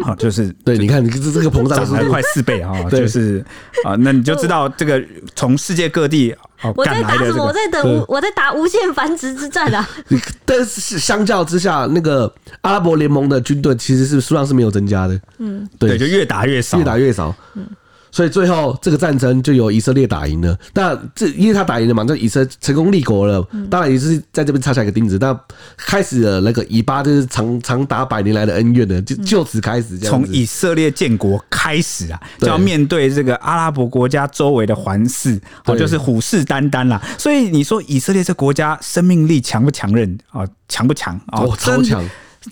[0.02, 3.44] 好， 就是对，你看，你这这个膨胀涨了快四倍啊，就是
[3.84, 5.02] 啊，那你就知道这个
[5.34, 9.88] 从世界各地好我在打什么，我在等，我在打无限繁殖之战啊。
[10.44, 12.32] 但是相较之下，那个
[12.62, 17.66] 阿拉伯联盟的军队其实是数量是没有增加的，嗯，对，就越打越少，越打越少，嗯。
[18.10, 20.56] 所以最后这个战争就由以色列打赢了。
[20.74, 23.46] 那这因为他打赢了嘛，那以色列成功立国了。
[23.70, 25.18] 当然也是在这边插下一个钉子。
[25.20, 25.38] 那
[25.76, 29.98] 开始了那个以巴就是长长达百年来的恩怨呢，就就此开始。
[29.98, 37.00] 从以色列建国开始啊，就要面对这个阿拉伯国家周围的环视，哦，就是虎视眈眈啦。
[37.18, 40.44] 所以你说以色列这国家生命力强不强韧啊？
[40.68, 41.44] 强不强啊？
[41.58, 42.04] 超强。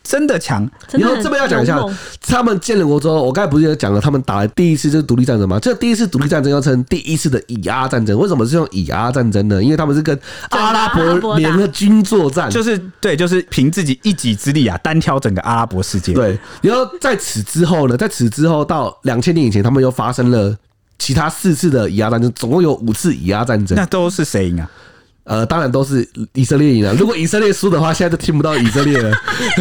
[0.02, 1.78] 真的强，然后这边要讲一下，
[2.20, 5.58] 他们建了国之后，我刚才不是也讲了，他们打了第一次就是独立战争嘛？
[5.58, 9.62] 这第一次独立战争要称第一次的以阿战争，为什么是用以阿战争呢？
[9.62, 10.18] 因为他们是跟
[10.50, 16.12] 阿拉伯联合军作战，就是对，就是凭自己一己之力啊，单挑整个阿拉伯世界。
[16.12, 20.54] 对，然后在此之后呢，在此之后到两千年以前，他们又发生了
[20.98, 23.74] 其他四次的以阿战争，总共有五次以阿战争。
[23.74, 24.70] 那都是谁赢啊？
[25.28, 26.94] 呃，当然都是以色列赢了。
[26.94, 29.14] 如果以色列输的话，现在都听不到以色列了。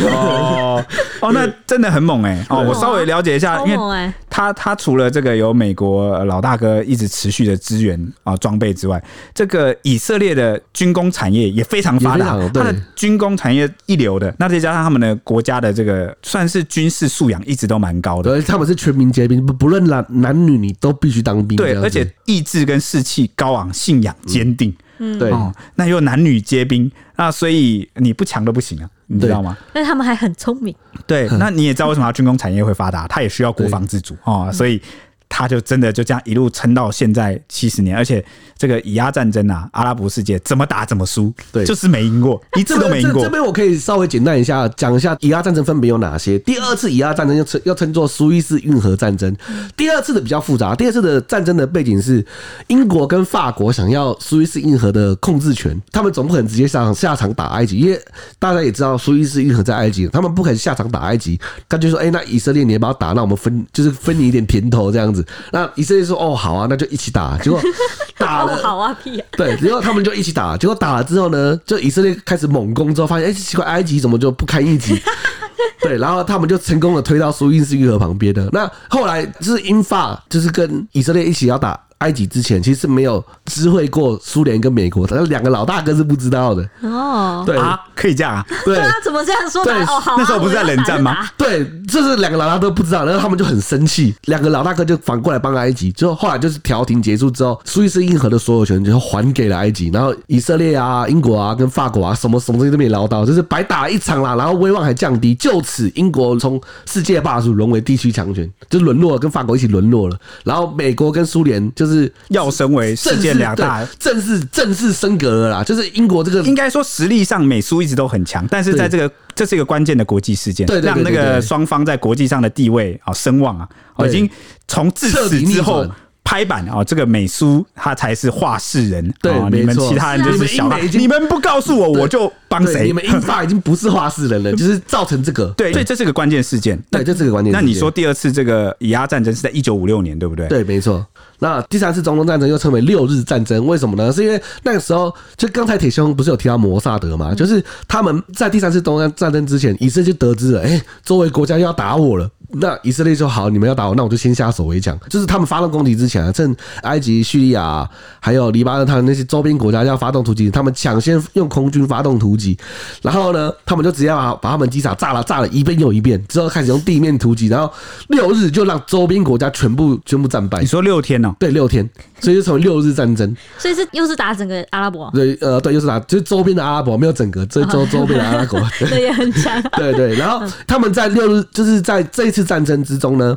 [0.09, 0.85] 哦
[1.19, 2.45] 哦，那真的很猛哎、欸！
[2.49, 9.03] 哦，我稍微了解一下，因为他他除了这个有美国老大哥一直持续的支援啊装备之外，
[9.33, 14.33] 这个以色列的军工产业也非常发达，他的军工产业一流的。
[14.39, 21.57] 那再加上他们的国家的这个算是军事素养一直都蛮高的，对，他们是全民皆兵，不不论男男女，你都必须当兵。
[21.57, 24.69] 对，而且意志跟士气高昂，信仰坚定。
[24.69, 25.33] 嗯嗯，对，
[25.75, 29.57] 那又男女皆兵，那所以你不强都不行啊，你知道吗？
[29.73, 30.75] 但是他们还很聪明。
[31.05, 34.81] 对， 那你也知道为什么军工产业会发达，它也需要国防自主啊，所以。
[35.29, 38.23] 他就真的就这样一路撑到现在七十年，而且
[38.57, 43.23] 这个以阿战争啊，阿拉伯世界怎么打怎么输，对，就是没赢过， 一次都没赢过。
[43.23, 46.39] 这边我可以稍微简单一下讲一下以阿战争分别有哪些。
[46.39, 49.35] 第二次以阿战争要称要称作苏伊士运河战争。
[49.75, 52.25] 第二次的比较复杂，第二次的战争的背景是
[52.67, 57.99] 英国跟法国想要苏伊士运河的控制权，他们总不可能直接下场下场打埃及，因为
[58.39, 65.16] 大家也知道苏伊士运河在埃及，他们不肯下场打埃及，他就说：“哎，那以色列你也把我打，那我们分就是分你一点甜头这样子。”
[65.51, 67.59] 那以色列说：“哦，好啊，那就一起打。”结果
[68.17, 69.25] 打了，好啊，屁啊！
[69.37, 70.57] 对，然后他们就一起打。
[70.57, 74.99] 结果打了之后呢，就以色列开始猛攻，之后发现，哎，奇怪，埃及怎么就不堪一击？
[75.81, 78.49] 对，然后他们就成功的推到苏伊士运河旁边的。
[78.51, 86.67] 那后来就是英法就是跟以色列一起要打埃及之前，其实是没有知会过苏联跟美国，但是两个老大哥是不知道的。
[86.81, 88.45] 哦，对啊，可以这样啊？
[88.65, 89.63] 对，啊怎么这样说？
[89.63, 91.27] 对哦，好啊，那时候不是在冷战吗？
[91.37, 95.91] 对，就是两个老大哥不知道，然后他们就很生气，两个老大哥就反过来帮埃及。
[95.91, 104.35] 之后后来就是调停结束之后，苏伊士运河的所有权就还给了埃及，然后以色列啊、英国啊、跟法国啊，什么什么东西都没捞到，就是白打了一场啦。
[104.35, 110.17] 然后威望还降低，就此英国从世界霸主沦为地区强权，就沦落了，跟法国一起沦落了。
[110.43, 115.63] 然后美国跟苏联就是要升为世界两大，正式正式升格了啦。
[115.63, 123.67] 就是英国这个应该说实力上美苏一直都很强，但是在这个这是一个关键的国际事件，对让那个双方在国际上的地位啊声望啊，
[124.05, 124.29] 已经
[124.67, 125.85] 从自此之后。
[126.27, 126.83] 拍板啊！
[126.83, 132.85] 这个美苏他才是话事人，对，你们其他人就是小，你们不告诉我，我就帮谁？
[132.85, 135.45] 你们英法已经不是话事人了， 就是造成这个。
[135.55, 136.77] 对，所以这是个关键事件。
[136.91, 137.53] 对，这是个关键。
[137.53, 140.49] 那你说第二次这个以阿战争是在一九五六年，对不对？
[140.49, 141.05] 对，没错。
[141.39, 144.11] 那第三次中东战争又称为六日战争，为什么呢？
[144.11, 147.33] 是因为那个时候，就刚才铁兄不是有提到摩萨德嘛？
[147.33, 152.29] 就是他们在第三次中东战争之前，以色列就得知了，哎，周围国家要打我了。
[152.49, 154.97] 那以色列说好，你们要打我，那我就先下手为强。
[155.09, 157.87] 就是他们发动攻击之前啊，趁埃及、叙利亚
[158.19, 162.57] 还有黎巴嫩他们那些周边国家要发动突击，他们抢先用空军发动突击，
[163.01, 167.71] 然后呢，他们就直接把把他们机场炸了，炸了一遍又一遍，之后开始用地面突击，然后
[168.07, 170.61] 六日就让周边国家全部全部战败。
[170.61, 171.35] 你说六天呢？
[171.37, 171.87] 对，六天，
[172.21, 173.35] 所以就成为六日战争。
[173.57, 175.11] 所以是又是打整个阿拉伯？
[175.13, 179.61] 对，呃，对，又是打就是周边的阿拉伯，没有整个这周周边的阿拉伯， 对，也很强。
[179.75, 183.17] 对对，然后他们在六日就是在这一次战争之中。
[183.17, 183.35] 呢，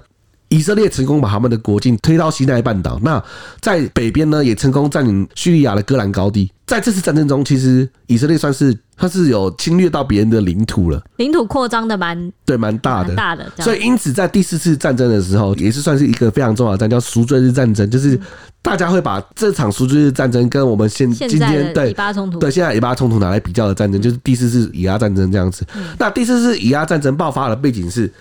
[0.50, 3.00] 以色列成功把他们的国境推到西奈半岛。
[3.02, 3.22] 那
[3.60, 6.52] 在北边呢，也成功占领叙利亚的戈兰高地。
[6.66, 13.50] 在这次战争中，其实以色列算是它是有侵略到别人的领土了，领土扩张的蛮对，蛮大的，大的。
[13.58, 17.90] 所以因此，在第四次战争的时候，也是算是一个非常重要的战，叫赎罪日战争。
[17.90, 18.18] 就是
[18.62, 25.66] 大家会把这场赎罪日战争跟我们现今天对以巴冲突，对现在以巴冲突拿来比较的战争，就是第四次以阿战争这样子。
[25.98, 28.12] 那第四次以阿战争爆发的背景是。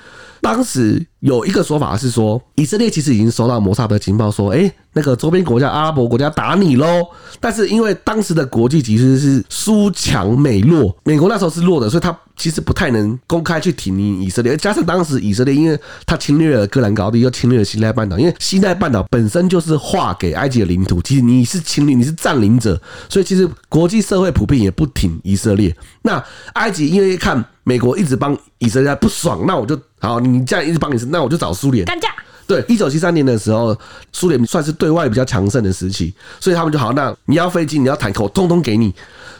[0.42, 7.06] 当时有一个说法是说，以色列其实已经收到摩萨德情报，说，哎，那个周边国家阿拉伯国家打你喽。
[7.40, 14.58] 但是因为当时的国际局势是苏强美弱，美国那时候是弱的，所以他其实不太能公开去挺以色列。
[14.58, 25.76] 加上当时以色列因为他侵略了戈兰高地，又侵略了西奈半岛，因为西奈半岛本身就是划给埃及的领土，其实你是侵略，你是占领者，所以其实国际社会普遍也不挺以色列。
[26.02, 26.24] 那
[26.54, 27.46] 埃及因为看。
[27.66, 32.08] 美国一直帮以色列不爽，那我就好，你这样一直帮你，那我就找苏联干架。
[32.48, 33.78] 对，一九七三年的时候，
[34.12, 38.92] 苏联算是对外比较强盛的时期，所以他们就好，那你要飞机，你要坦克，我通通给你。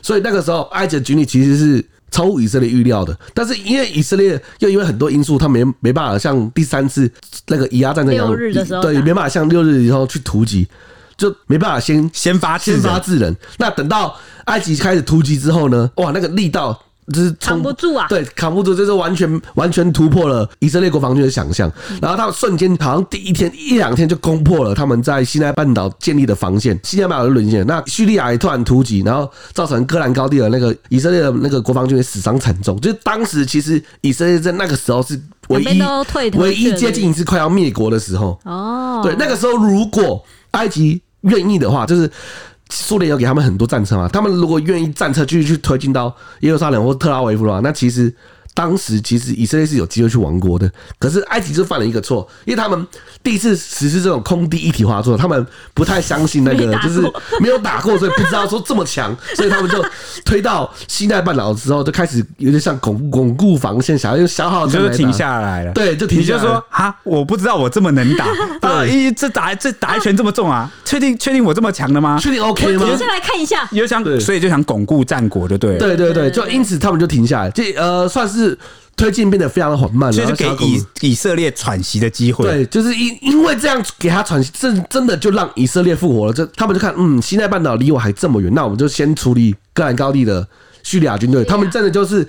[0.04, 3.18] 所以那个时候，埃及的军力其实是超乎以色列预料的。
[3.34, 7.12] 但是因为以色列又因为很多因素，他没没办法像第三次
[7.48, 8.28] 那个以阿战争一样，
[8.82, 10.68] 对，没办法像六日以后去突击，
[11.18, 13.36] 就没办法先先发先发制人。
[13.58, 15.90] 那等到埃及开始突击之后呢？
[15.96, 16.82] 哇，那个力道。
[17.14, 18.06] 就是扛不住啊！
[18.08, 21.72] 对，扛不住，就是完全完全突破了以色列国防军的想象。
[22.02, 27.66] 然后他们瞬间好像第一天一两天就攻破了他们在西奈半岛建立的防线，西奈半岛就沦陷。
[27.68, 32.80] 那叙利亚也突然突击，然后造成戈兰高地的那个以色列的那个国防军也死伤惨重。
[32.80, 35.82] 就是当时其实以色列在那个时候是唯一
[36.38, 38.40] 唯一接近一次快要灭国的时候。
[38.44, 42.10] 哦，对，那个时候如果埃及愿意的话，就是。
[42.70, 44.08] 苏联有给他们很多战车嘛？
[44.08, 48.14] 他们如果愿意战车继续去推进到耶路撒冷或特拉维夫的话，那其实。
[48.60, 52.86] 当时其实以色列是有机会去亡国的，可是埃及就犯了一个错，因为他们
[53.24, 57.00] 第一次实施这种空地一体化作，他们不太相信那个，就是
[57.40, 59.82] 没有打过，所以不知道说这么强， 所以他们就
[60.26, 65.72] 推到西奈半岛之后，就开始有点像巩巩固防线，想要用消耗就停下来了。
[65.72, 66.40] 对，就停下来。
[66.42, 68.26] 你就说啊，我不知道我这么能打，
[68.68, 72.20] 啊，一这打这打一拳这么重啊，确定确定我这么强的吗？
[72.22, 72.86] 确定 OK 吗？
[72.92, 75.80] 我先来看一下，就想所以就想巩固战果，就对了。
[75.80, 78.49] 对对对，就因此他们就停下来，这呃算是。
[78.96, 82.46] 推进变得非常的缓慢，就是给以以色列喘息的机会。
[82.46, 86.34] 对，就是因因为这样给他喘息，真真的就让以色列复活了。
[86.34, 90.48] 这他们就看，嗯，西奈半岛离我还这么远，那我们就先处理戈兰高地的。
[90.82, 92.26] 叙利亚军队，他们真的就是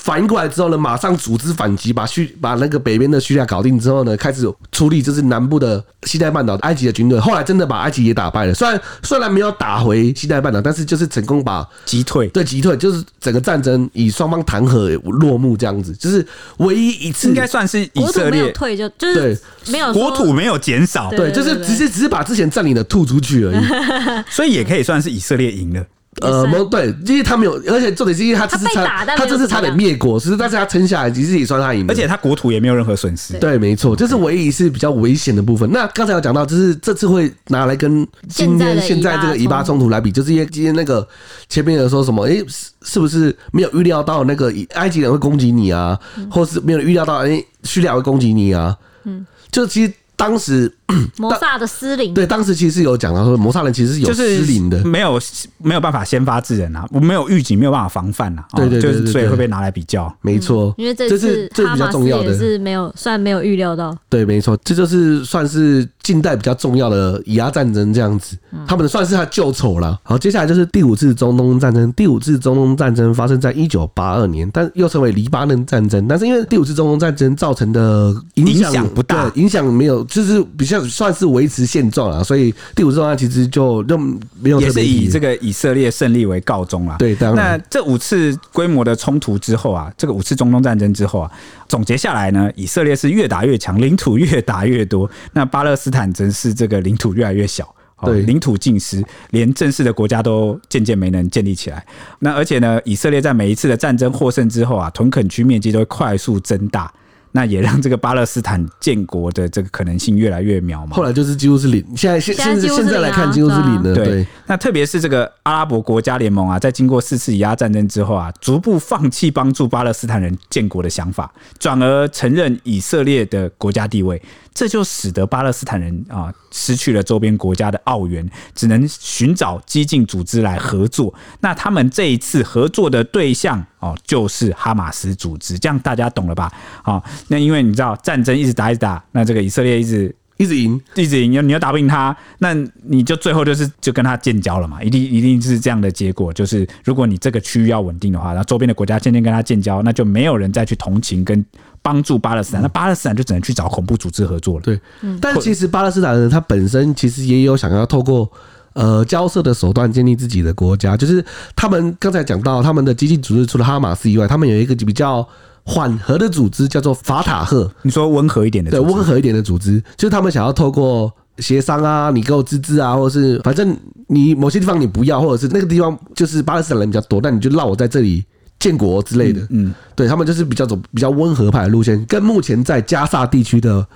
[0.00, 7.20] 反应过来之后呢，马上组织反击，把叙把那个北边的叙利亚搞定之后呢，开始处理就是南部的西奈半岛埃及的军队。
[7.20, 12.26] 后来真的把埃及也打败了，虽然 虽然没有打回西奈半岛，但是就是成功把击退。
[12.28, 16.26] 对，击退就是整个战争以双方谈和落幕这样子，就是
[16.58, 23.62] 唯一一次应该算是以色列退就就是没有国土没有减少，对，就是只是只是把之前占领的吐出去而已，
[24.30, 25.84] 所以也可以算是以色列赢了。
[26.20, 33.38] 呃，对，因为他没有，而且重点是因为他这次差，他这次差点灭国，是但是他撑下来，其实也算他赢，而且他国土也没有任何损失。
[33.38, 35.70] 对，没错，这是唯一是比较危险的部分。
[35.72, 41.06] 那刚才有讲到，就是这次会拿来跟今天现在这个以巴冲突来比，就是因为今天那个
[41.48, 42.42] 前面有说什么，哎，
[42.82, 45.98] 是不是没有预料到那个埃及人会攻击你啊，
[46.30, 48.76] 或是没有预料到哎叙利亚会攻击你啊？
[49.04, 49.92] 嗯，就其实。
[50.18, 50.74] 当时
[51.18, 55.20] 摩萨的失灵，对，当时其实有讲到说摩萨人其实是有失灵的，没有
[55.58, 68.36] 没有办法先发制人啊，我没有预警，没有办法防范啊，对对对，就是所以会被拿来比较，没错，因为这是这比较重要的，是没有算没有预料到，对，没错，这就是算是近代比较重要的以阿战争这样子，
[68.66, 69.98] 他们算是他旧仇了。
[70.02, 79.98] 好，接下来就是第五次中东战争，第五次中东战争发生在一九八二年，但又称为黎巴嫩战争，但是因为第五次中东战争造成的影响不大，影响没有。
[80.04, 83.96] 就是比较算是维持现状了，所以第五次中东其实就就
[84.40, 84.60] 没有。
[84.60, 86.96] 也是以这个以色列胜利为告终了。
[86.98, 87.36] 对，当然。
[87.36, 91.30] 那这五次规模的冲突之后啊，这个五次中东战争之后啊，
[91.68, 95.08] 总结下来呢，以色列是越打越强，领土越打越多。
[95.32, 97.72] 那巴勒斯坦则是这个领土越来越小，
[98.04, 101.84] 对，领土尽失，连正式的国家都渐渐没能建立起来。
[102.18, 106.92] 那而且呢，以色列在每一次的战争获胜之后啊，屯垦区面积都会快速增大。
[107.32, 110.94] 那也让这个巴勒斯坦建国的这个可能性越来越渺茫。
[110.94, 113.94] 后来就是几乎是零，现在现现在现在来看几乎是零了。
[113.94, 124.20] 对，那特别是这个阿拉伯国家联盟啊，在经过四次以阿战争之后啊，逐步放弃帮助巴勒斯坦人建国的想法，转而承认以色列的国家地位。
[124.58, 131.14] 这就使得巴勒斯坦人啊失去了周边国家的澳元，只能寻找激进组织来合作。
[131.38, 135.56] 那他们这一次合作的对象哦，就是哈马斯组织。
[135.56, 136.52] 这样大家懂了吧？
[136.82, 142.52] 好，那因为你知道战争一直打一直打，那这个以色列一直一直赢，一直赢，你又打不赢他，那
[142.82, 144.82] 你就最后就是就跟他建交了嘛？
[144.82, 146.32] 一定一定是这样的结果。
[146.32, 151.46] 就是如果你这个区域要稳定的话，那周边的国家渐渐跟他建交，那就没有人再去同情跟。
[151.88, 154.60] 帮助巴勒斯坦，那巴勒斯坦就只能去找恐怖组织合作了。
[154.62, 154.78] 对，
[155.22, 158.30] 但其实巴勒斯坦人他本身其实也有想要透过
[158.74, 160.98] 呃交涉的手段建立自己的国家。
[160.98, 161.24] 就是
[161.56, 165.26] 他们刚才讲到他们的激进组织，除了哈马斯以外，他们有一个比较
[165.64, 167.72] 缓和的组织，叫做法塔赫。
[167.80, 173.74] 你说温和一点的，对，温和一点的组织，就是他们想要透过协商啊，你给我资质啊，或者是反正
[174.08, 178.22] 你某些地方你不要，或者是那个地方就是巴勒斯坦人比较多，那你就让我在这里。
[178.58, 183.86] 建国之类的，嗯，对他们就是比较走比较温和派的路线，跟目前在加萨地区的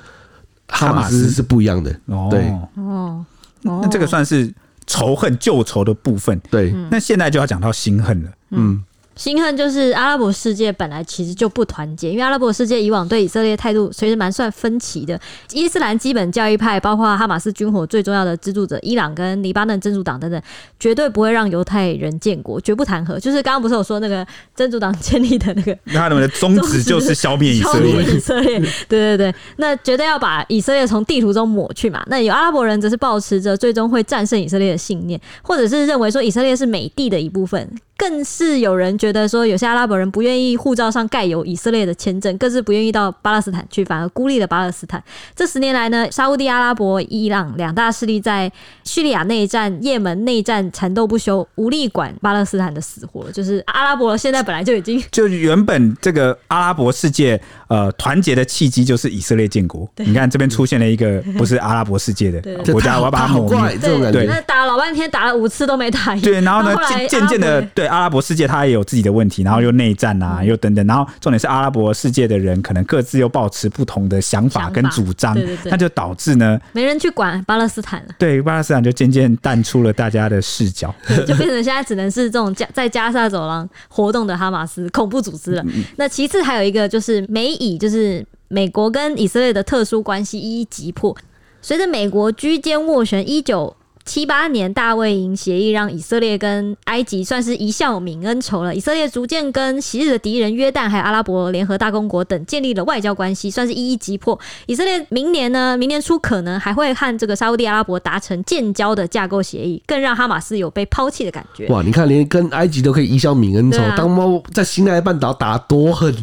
[0.68, 1.90] 哈马斯是不一样的。
[2.30, 3.24] 对，哦，
[3.62, 4.52] 那这个算是
[4.86, 6.40] 仇恨旧仇的部分。
[6.50, 8.30] 对，那现在就要讲到新恨了。
[8.50, 8.82] 嗯。
[9.14, 15.20] 新恨就是阿拉伯世界本来其实就不团结，因为阿拉伯世界以往对以色列态度其实蛮算分歧的。
[15.52, 20.40] 伊斯兰基本教义派，包括哈马斯军火最重要的支柱者伊朗跟黎巴嫩真主党等等，
[20.80, 23.18] 绝对不会让犹太人建国，绝不谈和。
[23.20, 28.02] 就是刚刚不是有说那个真主党建立的那个，那他们的宗旨就是消灭以色列。
[28.02, 28.58] 以色列，
[28.88, 32.02] 对对对，那绝对要把以色列从地图中抹去嘛。
[32.06, 37.70] 那有阿拉伯人则是保持着最终会战胜以色列的信念，或者是认为说以色列是美帝的一部分。
[38.02, 45.00] 更是有人觉得说，有些阿拉伯人不愿意护照上盖有以色列的签证，更是不愿意到巴勒斯坦去，反而孤立了巴勒斯坦。
[45.36, 48.50] 这十年来呢，沙乌地阿拉伯、伊朗两大势力在
[48.82, 53.30] 叙利亚内战、也门内战缠斗不休，无力管巴勒斯坦的死活。
[53.30, 59.88] 就是阿拉伯现在本来就已经，就原本这个阿拉伯世界呃团结的契机就是以色列建国。
[59.98, 62.40] 你看这边出现了一个不是阿拉伯世界的
[62.72, 63.78] 国家，我要把它抹灭。
[63.78, 66.20] 对，那打了老半天，打了五次都没打赢。
[66.20, 67.91] 对，然后呢，渐渐渐的对。
[67.92, 75.36] 阿拉伯世界它也有自己的问题，然后又内战啊，又等等，然后重点是阿拉伯世界的人可能各自又抱持不同的想法跟主张，
[75.66, 78.08] 那就导致呢，没人去管巴勒斯坦了。
[78.18, 80.94] 对，巴勒斯坦就渐渐淡出了大家的视角，
[81.26, 85.64] 就变成现在只能是这种加在加沙走廊活动的哈马斯恐怖组织了。
[85.96, 91.14] 那其次还有一个就是美以，就是美国跟以色列的特殊关系一一击破。
[91.60, 93.76] 随着美国居间斡旋，一九。
[94.04, 98.74] 七八年大卫营协议让以色列跟埃及算是一笑泯恩仇了。
[98.74, 104.38] 以色列逐渐跟昔日的敌人约旦还有阿拉伯联合大公国等建立了外交关系，算是一一击破。
[104.66, 111.66] 以色列明年呢，明年初可能还会和这个沙乌地阿拉伯达成建交的架构协议，更让哈马斯有被抛弃的感觉。
[111.68, 116.14] 哇，你看连跟埃及都可以一笑泯恩仇，啊、当猫在西奈半岛打多狠，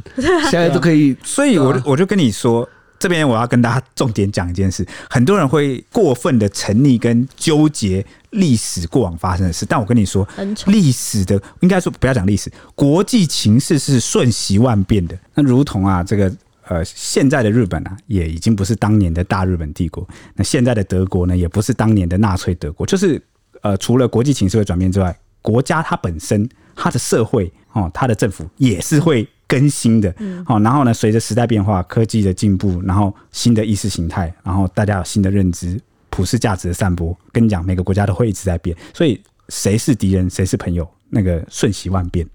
[0.50, 1.16] 现在都可以。
[1.24, 2.68] 所以我我就跟你说。
[3.00, 10.28] 这边我要跟大家重点讲一件事，很多人会过分的沉溺跟纠结历史过往发生的事，但我跟你说，
[10.68, 15.18] 历史的应该说不要讲历史，国际情势是瞬息万变的。
[15.34, 16.32] 那如同啊，这个
[16.68, 20.04] 呃，现在的日本啊，也已经不是当年的大日本帝国；
[20.36, 22.86] 那现在的德国呢，也不是当年的纳粹德国。
[22.86, 23.22] 就是
[23.62, 25.18] 呃，除了国际情势会转变之外。
[25.42, 26.48] 国家它本身
[26.82, 35.78] 它的社会哦，它的政府也是会更新的，嗯，好，然后呢，随着时代变化、科技的进步，然后新的意识形态，然后大家有新的认知、
[36.10, 42.26] 普世价值的散播，跟你讲，每个国家都会一直在变，所以谁是敌人，谁是朋友，那个瞬息万变，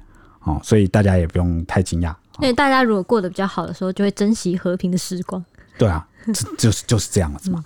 [0.41, 2.15] 哦，所以大家也不用太惊讶。
[2.41, 5.43] 因为大家如果过得比较好的时候，就会珍惜和平的时光。
[5.79, 6.07] 对啊，
[6.59, 7.65] 就是就是这样子嘛。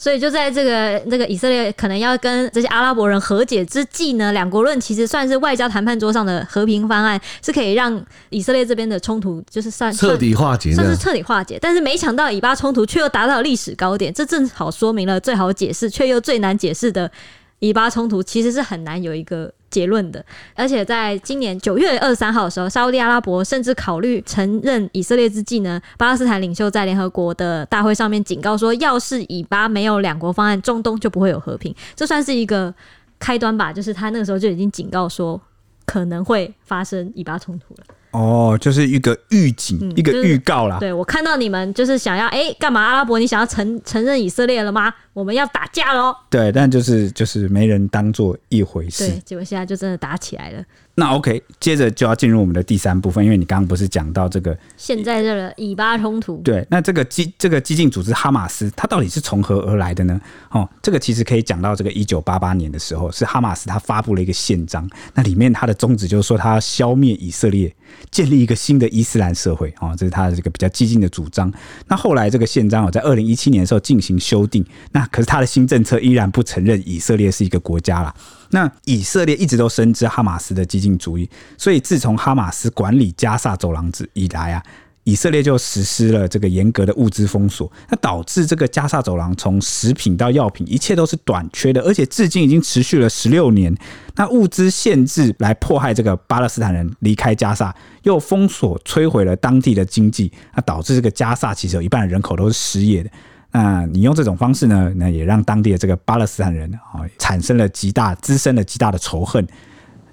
[0.00, 11.58] 所以就在这个这个以色列可能要跟这些阿拉伯人和解之际呢，两国论其实算是外交谈判桌上的和平方案，是可以让以色列这边的冲突就是算彻底化解，算是彻底化解。
[11.60, 17.10] 但是没想到以巴冲突却又达到历史高点，这正好说明了最好解释却又最难解释的
[17.58, 19.52] 以巴冲突其实是很难有一个。
[19.70, 31.74] 结论的，而且在今年九月二十三号的时候，沙乌地阿拉伯甚至考虑承认以色列之际呢，巴勒斯坦领袖在联合国的大会上面警告说，要是以巴没有两国方案，中东就不会有和平。
[31.94, 32.74] 这算是一个
[33.18, 35.40] 开端吧，就是他那个时候就已经警告说，
[35.86, 37.84] 可能会发生以巴冲突了。
[38.12, 40.78] 哦，就是一个预警，嗯、一个预告啦。
[40.80, 42.80] 对，我看到你们就是想要哎，干嘛？
[42.80, 44.92] 阿拉伯，你想要承承认以色列了吗？
[45.12, 46.14] 我们要打架喽！
[46.28, 49.06] 对，但就是就是没人当做一回事。
[49.08, 50.64] 对，结果现在就真的打起来了。
[50.96, 56.36] 那 OK，接着就要进入我们的第三部分，因为你刚刚不是讲到这个现在这个以巴冲突？
[56.38, 60.20] 对，那这个激这个激进组织哈马斯，它到底是从何而来的呢？
[60.50, 67.74] 哦，这个其实可以讲到这个一九八八年的时候，是哈马斯他发布了一个宪章，那里面它的宗旨就是说，他要消灭以色列，
[68.10, 69.72] 建立一个新的伊斯兰社会。
[69.80, 71.50] 哦，这是他的这个比较激进的主张。
[71.86, 74.62] 那后来这个宪章哦，在二零一七年的时候进行修订，
[74.92, 78.14] 那可是他的新政策依然不承认以色列是一个国家啦。
[78.50, 84.62] 那以色列一直都深知哈马斯的激进主义，所以自从哈马斯管理加萨走廊之以来啊，
[85.04, 93.74] 以色列就实施了这个严格的物资封锁，那导致这个加萨走廊从食品到药品一切都是短缺的，而且至今已经持续了十六年。
[94.16, 103.10] 那物资限制来迫害这个巴勒斯坦人离开加萨，又封锁摧毁了当地的经济，那导致这个加萨其实有一半人口都是失业的。
[103.52, 104.92] 那你用这种方式呢？
[104.96, 109.44] 那也让当地的这个巴勒斯坦人啊产生了极大、滋生了极大的仇恨，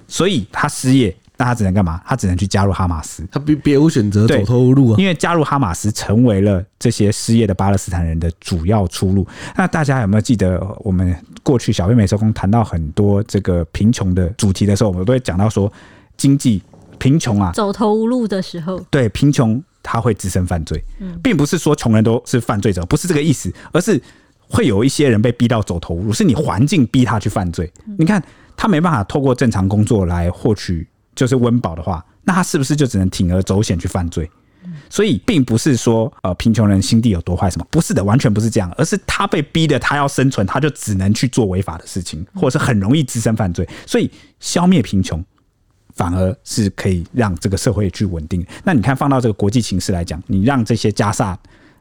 [0.08, 2.02] 所以他失业，那他只能干嘛？
[2.06, 4.96] 他只能去加入哈马斯，他别别无选择，走投无路啊！
[4.98, 9.28] 因为加入哈马斯成为了这些失业的巴勒斯坦人的主要出路。
[9.56, 15.72] 那大家有没有记得，我们过去小编每周工谈到很多这个贫穷的主题的时候，我们都会讲到说，
[16.18, 16.64] 经济
[16.98, 19.64] 贫穷啊，走投无路的时候，对贫穷。
[19.90, 20.84] 他会滋生犯罪，
[21.24, 24.00] 并不是说穷人都是犯罪者，不是这个意思，而是
[24.38, 27.72] 会有一些人被逼到走投无路，是你环境逼他去犯罪。
[27.98, 28.22] 你看
[28.58, 30.86] 他没办法透过正常工作来获取
[31.16, 34.30] 就是温饱的话，那他是不是就只能铤而走险去犯罪？
[34.90, 43.68] 所以并不是说呃贫穷人心地有多坏什么，不是的，完全不是这样，而是他被逼的，他要生存，他就只能去做违法的事情，或者是很容易滋生犯罪。
[43.86, 45.24] 所以消灭贫穷。
[45.98, 48.46] 反而是可以让这个社会去稳定。
[48.64, 51.38] 那你看，放到这个国际形势来讲，你让这些加萨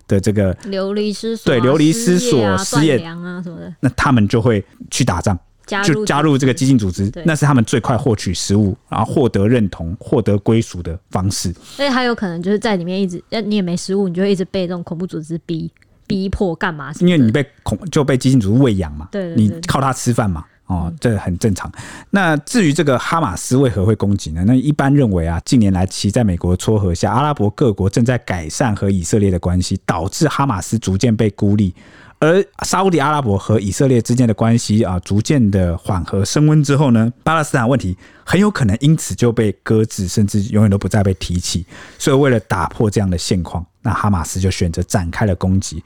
[0.09, 5.39] 的这个流离失所、对流离失所、失业啊什么的，那他们就会去打仗，
[5.85, 11.53] 就加入这个激进组织，那是他们最快获取食物，然后获得认同、获得归属的方式。
[11.53, 15.71] 所以他有可能就是在里面一直，你也没食物，你就会一直被这种恐怖组织逼
[16.07, 16.93] 逼迫干嘛？
[17.01, 20.45] 因为你被恐就被激进组织喂养嘛，对，你靠它吃饭嘛。
[20.67, 21.71] 哦，这很正常。
[22.11, 24.43] 那至于这个哈马斯为何会攻击呢？
[24.47, 31.75] 那一般认为啊，近年来其在美国撮合下，阿拉伯各国正在改善和以色列的关系，导致哈马斯逐渐被孤立。
[32.19, 41.65] 而沙乌地阿拉伯和以色列之间的关系啊，逐渐的缓和升温之后呢，巴勒斯坦问题很有可能因此就被搁置，甚至永远都不再被提起。
[41.99, 45.85] 所以为了打破这样的现况，那哈马斯就选择展开了攻击。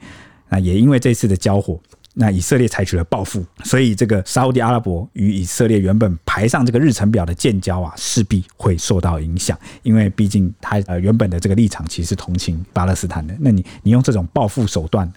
[0.49, 1.79] 那也因为这次的交火。
[2.13, 15.11] 那以色列采取了报复，所以这个沙乌地阿拉伯与以色列原本排上这个日程表的建交啊，势必会受到影响，因为毕竟他呃原本的这个立场其实是同情巴勒斯坦的，那你你用这种报复手段，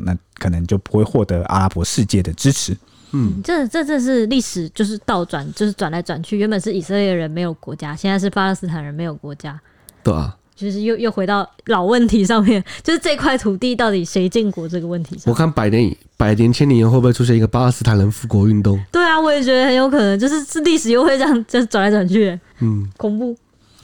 [0.00, 2.76] 那可能就不会获得阿拉伯世界的支持。
[3.12, 9.60] 嗯，这这这是历史，就是倒转，就是转来转去，原本是以色列人没有国家，现在是巴勒斯坦人没有国家。
[10.02, 10.36] 对啊。
[10.56, 15.24] 就是又又回到老问题上面，就是这块土地到底谁建国这个问题上。
[15.32, 18.78] 我看百年、百年、千年后会不会出现一个巴勒斯坦人复国运动？
[18.92, 23.34] 对啊，我也觉得很有可能，就是是历史又会这样， 就是转来转去，嗯，恐怖。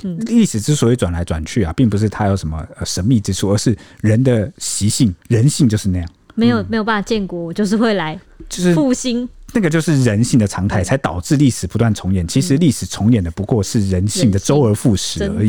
[0.02, 6.06] 嗯，历史之所以转来转去啊，并不是它有什么神秘之处，而是人的习性，人性就是那样。
[6.34, 8.20] 没有没有办法建国，我就是会来，
[8.50, 9.26] 就是复兴。
[9.54, 12.28] 那个就是人性的常态，才导致历史不断重演。
[12.28, 15.48] 其实历史重演的不过是人性的周而复始而已。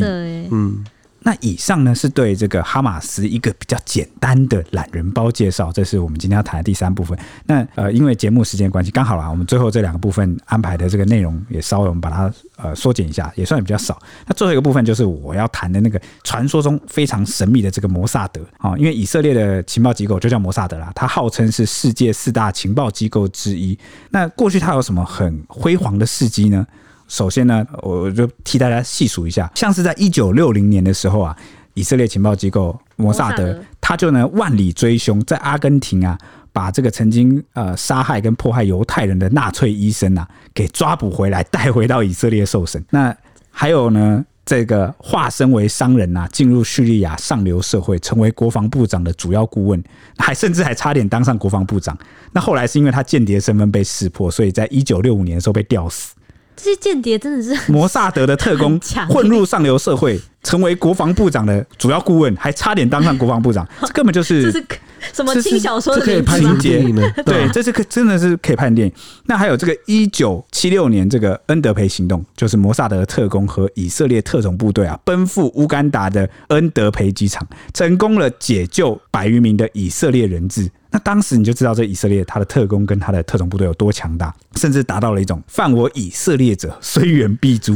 [0.50, 0.82] 嗯，
[1.20, 7.18] 那以上呢是对这个哈马斯一个比较简单的懒人包介绍，这是我们今天要谈的第三部分。
[7.46, 13.98] 那呃，因为节目时间关系，刚好啦，我们最后这两个部分安排的这个内容也稍微我们把它呃缩减一下，也算比较少。
[14.26, 23.78] 那最后一个部分就是我要谈的那个传说中非常神秘的这个摩萨德啊，因为以色列的情报机构就叫摩萨德啦，它号称是世界四大情报机构之一。
[24.10, 26.66] 那过去它有什么很辉煌的事迹呢？
[27.08, 31.36] 首先呢，我就替大家细数一下，像是在一九六零年的时候啊，
[31.74, 36.18] 以色列情报机构摩萨德，他就呢万里追凶，在阿根廷啊，
[36.52, 42.84] 把这个曾经呃杀害跟迫害犹太人的纳粹医生啊给抓捕回来， 带回到以色列受审。
[42.90, 43.16] 那
[43.50, 49.82] 还有呢，这个化身为商人啊，进入叙利亚上流社会，成为国防部长的主要顾问，
[50.18, 51.96] 还甚至还差点当上国防部长。
[52.32, 56.14] 那后来是因为他间谍身份被识破，所以在一九六五年的时候被吊死。
[56.60, 58.78] 这些间谍真的是摩萨德的特工，
[59.08, 64.66] 混入上流社会，成为国防部长的主要顾问，还差点当上国防部长，这根本就是 这是
[65.14, 67.02] 什么轻小说的可以拍电影呢？
[67.24, 68.92] 对，这是可真的是可以拍电影。
[69.26, 80.70] 那还有这个一九七六年这个恩德培行动，就是摩萨德特工和以色列特种部队啊，奔赴乌干达的恩德培机场，成功了解救百余名的以色列人质。
[80.90, 87.74] 那当时你就知道这以色列他的特工跟他的特种部队有多强大，甚至达到了一种犯我以色列者虽远必诛，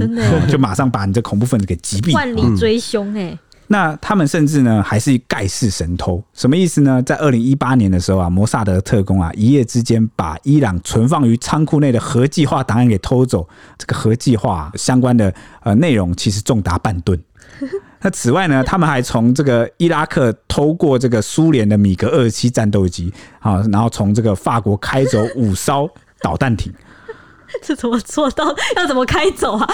[0.50, 3.38] 就马上把你这恐怖分子给击毙，万里追凶哎。
[3.72, 7.02] 那他们甚至呢还是盖世神偷，什么意思呢？
[7.02, 13.48] 在二零一八年的时候啊，摩萨德特工啊一夜之间把伊朗存放于仓库内的核计划档案给偷走，
[13.78, 17.18] 这个核计划相关的呃内容其实重达半吨。
[18.02, 23.10] 那此外呢，他们还从这个伊拉克偷过这个苏联的米格二十七战斗机
[23.40, 25.88] 啊，然后从这个法国开走五艘
[26.20, 26.70] 导弹艇。
[27.62, 28.54] 这怎么做到？
[28.76, 29.68] 要怎么开走啊？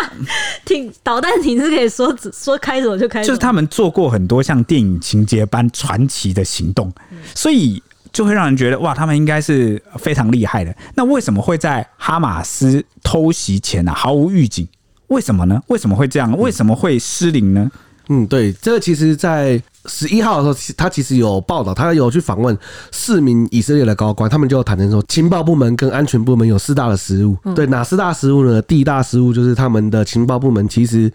[0.64, 6.92] 艇导弹艇是可以说说开走就开走，就是他们做过很多像电影情节般传奇的行动，
[7.34, 10.74] 所以就会让人觉得哇，他们应该是非常厉害的。
[10.94, 14.66] 那为什么会在哈马斯偷袭前啊毫无预警？
[15.08, 15.60] 为什么呢？
[15.68, 16.36] 为什么会这样？
[16.38, 17.70] 为什么会失灵呢？
[17.72, 17.80] 嗯，
[18.28, 22.56] 对，这个其实，在十一号的时候，他其实有报道，他有去访问
[22.92, 27.36] 四名以色列的高官，他们就坦承说，情报部门跟安全部门有四大的失误。
[27.54, 28.60] 对，哪四大失误呢？
[28.62, 31.10] 第一大失误就是他们的情报部门其实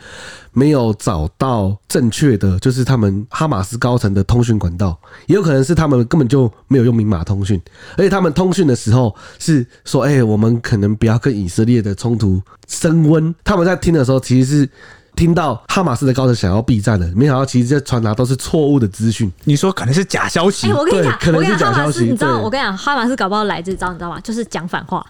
[0.52, 7.60] 没有找到正确的，就是他们哈马斯高层的通讯管道，也有可能是他们根本就没有用明码通讯，
[7.98, 13.34] 而且他们通讯的时候是说，哎，我们可能不要跟以色列的冲突升温。
[13.44, 14.70] 他们在听的时候，其实是。
[15.16, 19.32] 听到哈马斯的高层想要避战了，没想到其实这传达都是错误的资讯。
[19.44, 20.68] 你说可能是假消息？
[20.68, 22.06] 哎、欸，我跟你讲，可能是假消息。
[22.06, 24.20] 你知道，我跟你讲，哈马斯搞不好来这招，你知道吗？
[24.22, 25.06] 就是讲反话。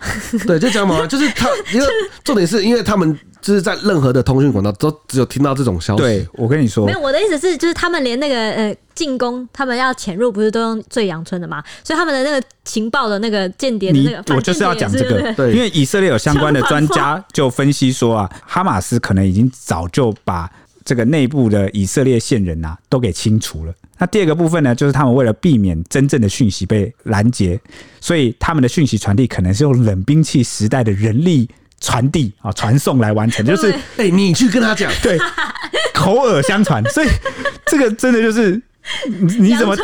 [0.45, 1.87] 对，就讲反话，就是他，因为
[2.23, 3.17] 重点是因为他们。
[3.41, 6.01] 就是在任何的通讯管道都只有听到这种消息。
[6.01, 11.63] 对，我跟你说，没有，我的意思是，就是他们连那个呃进攻，他们要潜入，不是都用最阳春的嘛？
[11.83, 20.51] 所以他们的那个情报的那个间谍的那个，我就是要讲这个，对，因为以色列有相关的专家就分析说啊，哈马斯可能已经早就把
[20.83, 23.73] 这个内部的以色列线人呐、啊、都给清除了。
[23.97, 27.59] 那第二个部分呢，就是他们为了避免真正的讯息被拦截，
[28.01, 31.49] 所以他们的讯息传递可能是用冷兵器时代的人力。
[31.79, 35.17] 传递啊，传送来完成，就是哎、欸，你去跟他讲，对，
[35.93, 37.07] 口耳相传，所以
[37.65, 38.61] 这个真的就是
[39.39, 39.75] 你怎么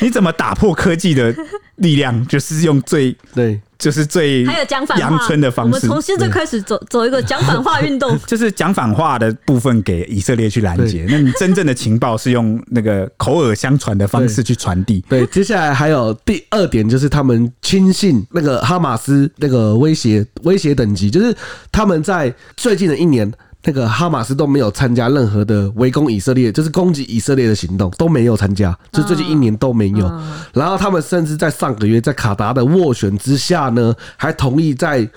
[0.00, 1.34] 你怎么打破科技的
[1.76, 3.60] 力量，就是用最 对。
[3.76, 11.04] 就是最还有讲反话阳春的方式，我们从现在开始走走一个讲反话运动， 就是讲反话的部分给以色列去拦截。
[11.06, 15.04] 那你真正的情报是用那个口耳相传的方式去传递。
[15.06, 21.36] 对，接下来还有第二点，就是他们轻信那个哈马斯那个威胁威胁等级，就是
[21.70, 23.30] 他们在最近的一年。
[23.66, 30.06] 那个哈马斯都没有参加任何的围攻以色列，就是攻击以色列的行动都没有参加，就最近一年都没有。
[30.52, 35.08] 然后他们甚至在上个月在卡达的斡旋之下呢，还同意在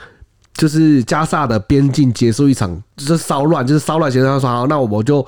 [0.53, 4.09] 就是加萨的边境结束一场就是骚乱，就是骚乱。
[4.09, 5.25] 协商说好，那我就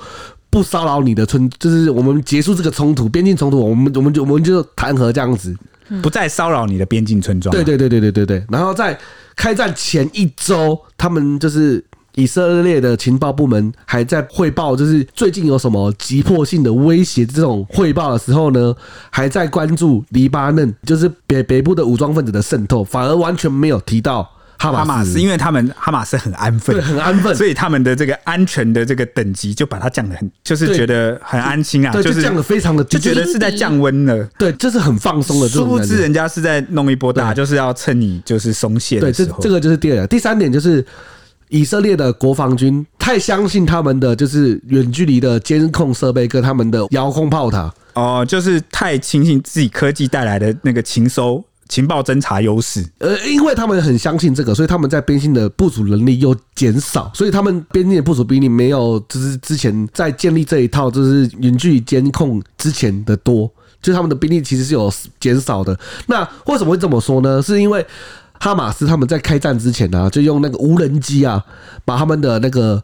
[0.49, 5.53] 不骚扰你的村，就是我们结束这个冲突，边境冲突，我们我们就我们就谈和这样子，
[6.01, 7.53] 不再骚扰你的边境村庄。
[7.53, 8.45] 对对对对对对对。
[8.49, 8.97] 然后在
[9.35, 11.83] 开战前一周，他们就是。
[12.19, 18.75] 以色列的情报部门还在汇报，就是最近有什么急迫性的威胁这种汇报的时候呢，
[19.09, 35.47] 还在关注黎巴嫩，就是北北部的武装分子的渗透，反而完全没有提到哈马斯，因为他们哈马斯很安分，对，很安分，所以他们的这个安全的这个等级就把它降得很，就是觉得很安心啊，就是降得非常的，就觉得是在降温了，对，这是很放松的。
[35.47, 39.37] 殊不知人家是在弄一波大，就是要趁你就是松懈的时候。
[39.37, 40.85] 对，这这个就是第二点，第三点就是。
[41.49, 51.43] 以色列的国防军太相信他们的就是远距离的监控设备跟他们的遥控炮塔哦，就是太轻信自己科技带来的那个情收。
[51.67, 63.47] 情报侦查优势，呃，因为他们很相信这个，所以他们在边境的部署能力又减少，所以他们边境的部署兵力没有就是之前在建立这一套就是远距离监控之前的多，
[63.83, 65.79] 就是他们的兵力其实是有减少的。
[66.07, 67.39] 那为什么会这么说呢？
[67.39, 67.85] 是因为
[68.39, 71.43] 哈马斯他们在开战之前呢、啊，就用那个无人机啊，
[71.85, 72.81] 把他们的那个。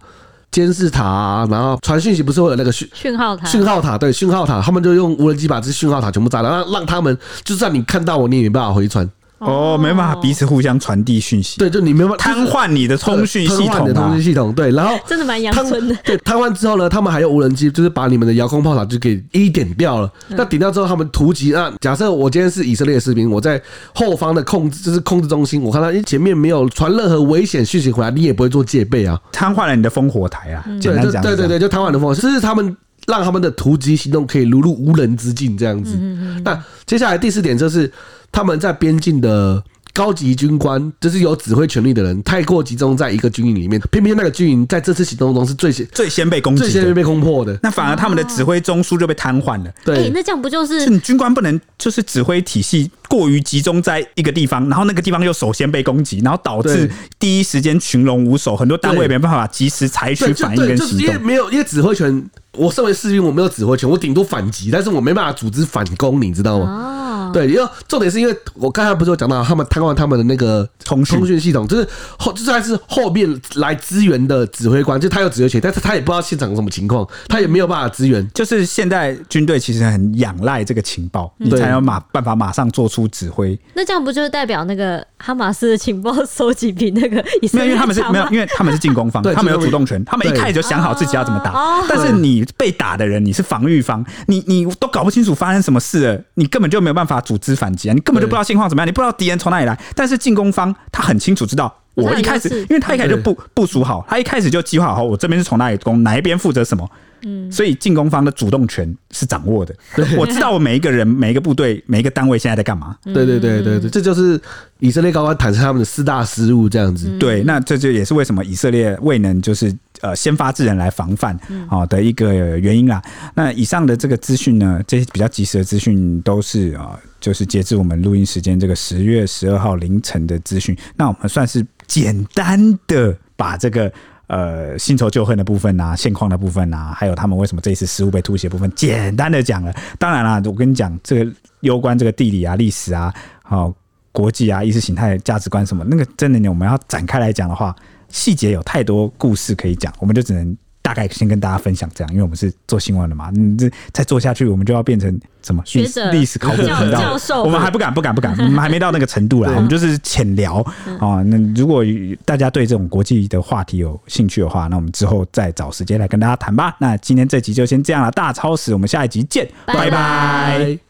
[0.51, 3.45] 监视塔啊，然后传讯息不是会有那个讯讯号塔？
[3.45, 9.05] 讯号塔对，讯号塔，他们就用无人机把这讯号塔全部炸了，让让他们就算你看到我，你也没办法回传。
[9.37, 15.95] 哦，没办法彼此互相传递讯息，对，就你没办法瘫痪你的通讯系统，瘫痪你的通讯系统，对，然后真的蛮阳春的。
[16.03, 20.11] 对，瘫痪之后呢，他们还有无人机，就是把你们的遥控炮塔就给一点掉了。
[20.29, 21.51] 嗯、那点掉之后，他们突击。
[21.51, 23.61] 那假设我今天是以色列的士兵，我在
[23.93, 30.65] 后方的控制，就是控制中心，我看到诶前面没有传任何危险讯息回来，你也不会做戒备啊，瘫痪了你的烽火台啊。
[30.79, 32.75] 简单讲，对对对，就瘫痪的烽火，这是他们
[33.05, 35.95] 让他们的突击行动可以如入无人之境这样子。
[35.99, 36.41] 嗯嗯。
[36.43, 37.91] 那接下来第四点就是
[38.35, 39.63] 他们在边境的。
[39.95, 47.57] 高级军官就是有指挥权力的人，太过集中在一个军营里面，偏偏那个军营在这次行动中是最先最先被攻击、最先被攻破的。
[47.63, 49.71] 那反而他们的指挥中枢就被瘫痪了。
[49.85, 50.81] 对、欸，那这样不就是？
[50.81, 56.89] 是你军官不能就是指挥体系过于集中在一个地方，然后那个地方又首先被攻击，然后导致
[57.19, 60.87] 第一时间群龙无首，很多单位没办法及时采取反应跟行动。
[60.87, 66.65] 就是因为没有，因为指挥权，我身为士兵，我没有指挥权，我顶多反击，但是我没办法组织反攻，你知道吗？
[66.65, 66.91] 哦
[67.33, 71.85] 对，因为重点是因为我刚才不是有讲到他们瘫痪他们的那个通通讯系统，就是
[72.17, 78.25] 后就算是后面来支援的指挥官，就他有指挥权，但是他也不知道现场什么情况，他也没有办法支援。
[78.33, 83.57] 就是现在军队其实很仰赖这个情报，你才有马办法马上做出指挥。
[83.73, 91.53] 那这样不就是代表那个哈马斯的情报收集比那个以色列没有，因为他们是没有，因为他们是进攻方，他们有主动权，他们一开始就想好自己要怎么打。
[91.87, 97.93] 但是你被打的人，你是防御方，你你都搞不清楚发生什么事了，你根本就没有办法组织反击啊。
[97.93, 106.89] 你根本就不知道情况怎么样，你不知道敌人从哪里来，但是进攻方他很清楚知道，我一开始，因为他一开始就部部署好，他一开始就计划好，我这边是从哪里攻，哪一边负责什么，
[107.25, 109.75] 嗯，所以进攻方的主动权是掌握的。
[110.17, 112.95] 我知道我每一个人、 每一个部队、每一个单位现在在干嘛。
[113.03, 114.39] 对对对对对，这就是
[114.79, 117.09] 以色列高官坦承他们的四大失误，这样子。
[117.17, 119.75] 对，那这就也是为什么以色列未能就是。
[120.01, 121.35] 呃，先发制人来防范
[121.69, 123.01] 啊的一个原因啦。
[123.33, 130.77] 那以上的这个资讯呢，这些比较及时的资讯都是啊，就是截至我们录音时间这个十月十二号凌晨的资讯。
[130.97, 133.91] 那我们算是简单的把这个
[134.27, 139.73] 呃新仇旧恨的部分呐，现况的部分呐，还有他们为什么这一次失误被突袭的部分，简单的讲了。
[139.97, 141.31] 当然啦，我跟你讲，这个
[141.61, 143.73] 攸关这个地理啊、历史啊、好
[144.11, 147.75] 国际啊、意识形态、价值观什么，那个真的，我们要展开来讲的话。
[148.07, 150.55] 细节有太多故事可以讲，我们就只能
[150.85, 153.31] 大概先跟大家分享这样，因为我们是做新闻的嘛。
[153.35, 159.51] 嗯这再做下去，我们就要变成什么学者、历史考古频道教授，我们还不敢，不敢，不敢，我们还没到那个程度啦。
[159.55, 160.61] 我们就是浅聊
[160.99, 161.23] 啊。
[161.23, 161.83] 那如果
[162.23, 166.75] 大家对这种国际的话题有兴趣的话，那我们之后再找时间来跟大家谈吧。
[166.79, 170.84] 那今天这集就先这样了，大超时，我们下一集见，拜拜。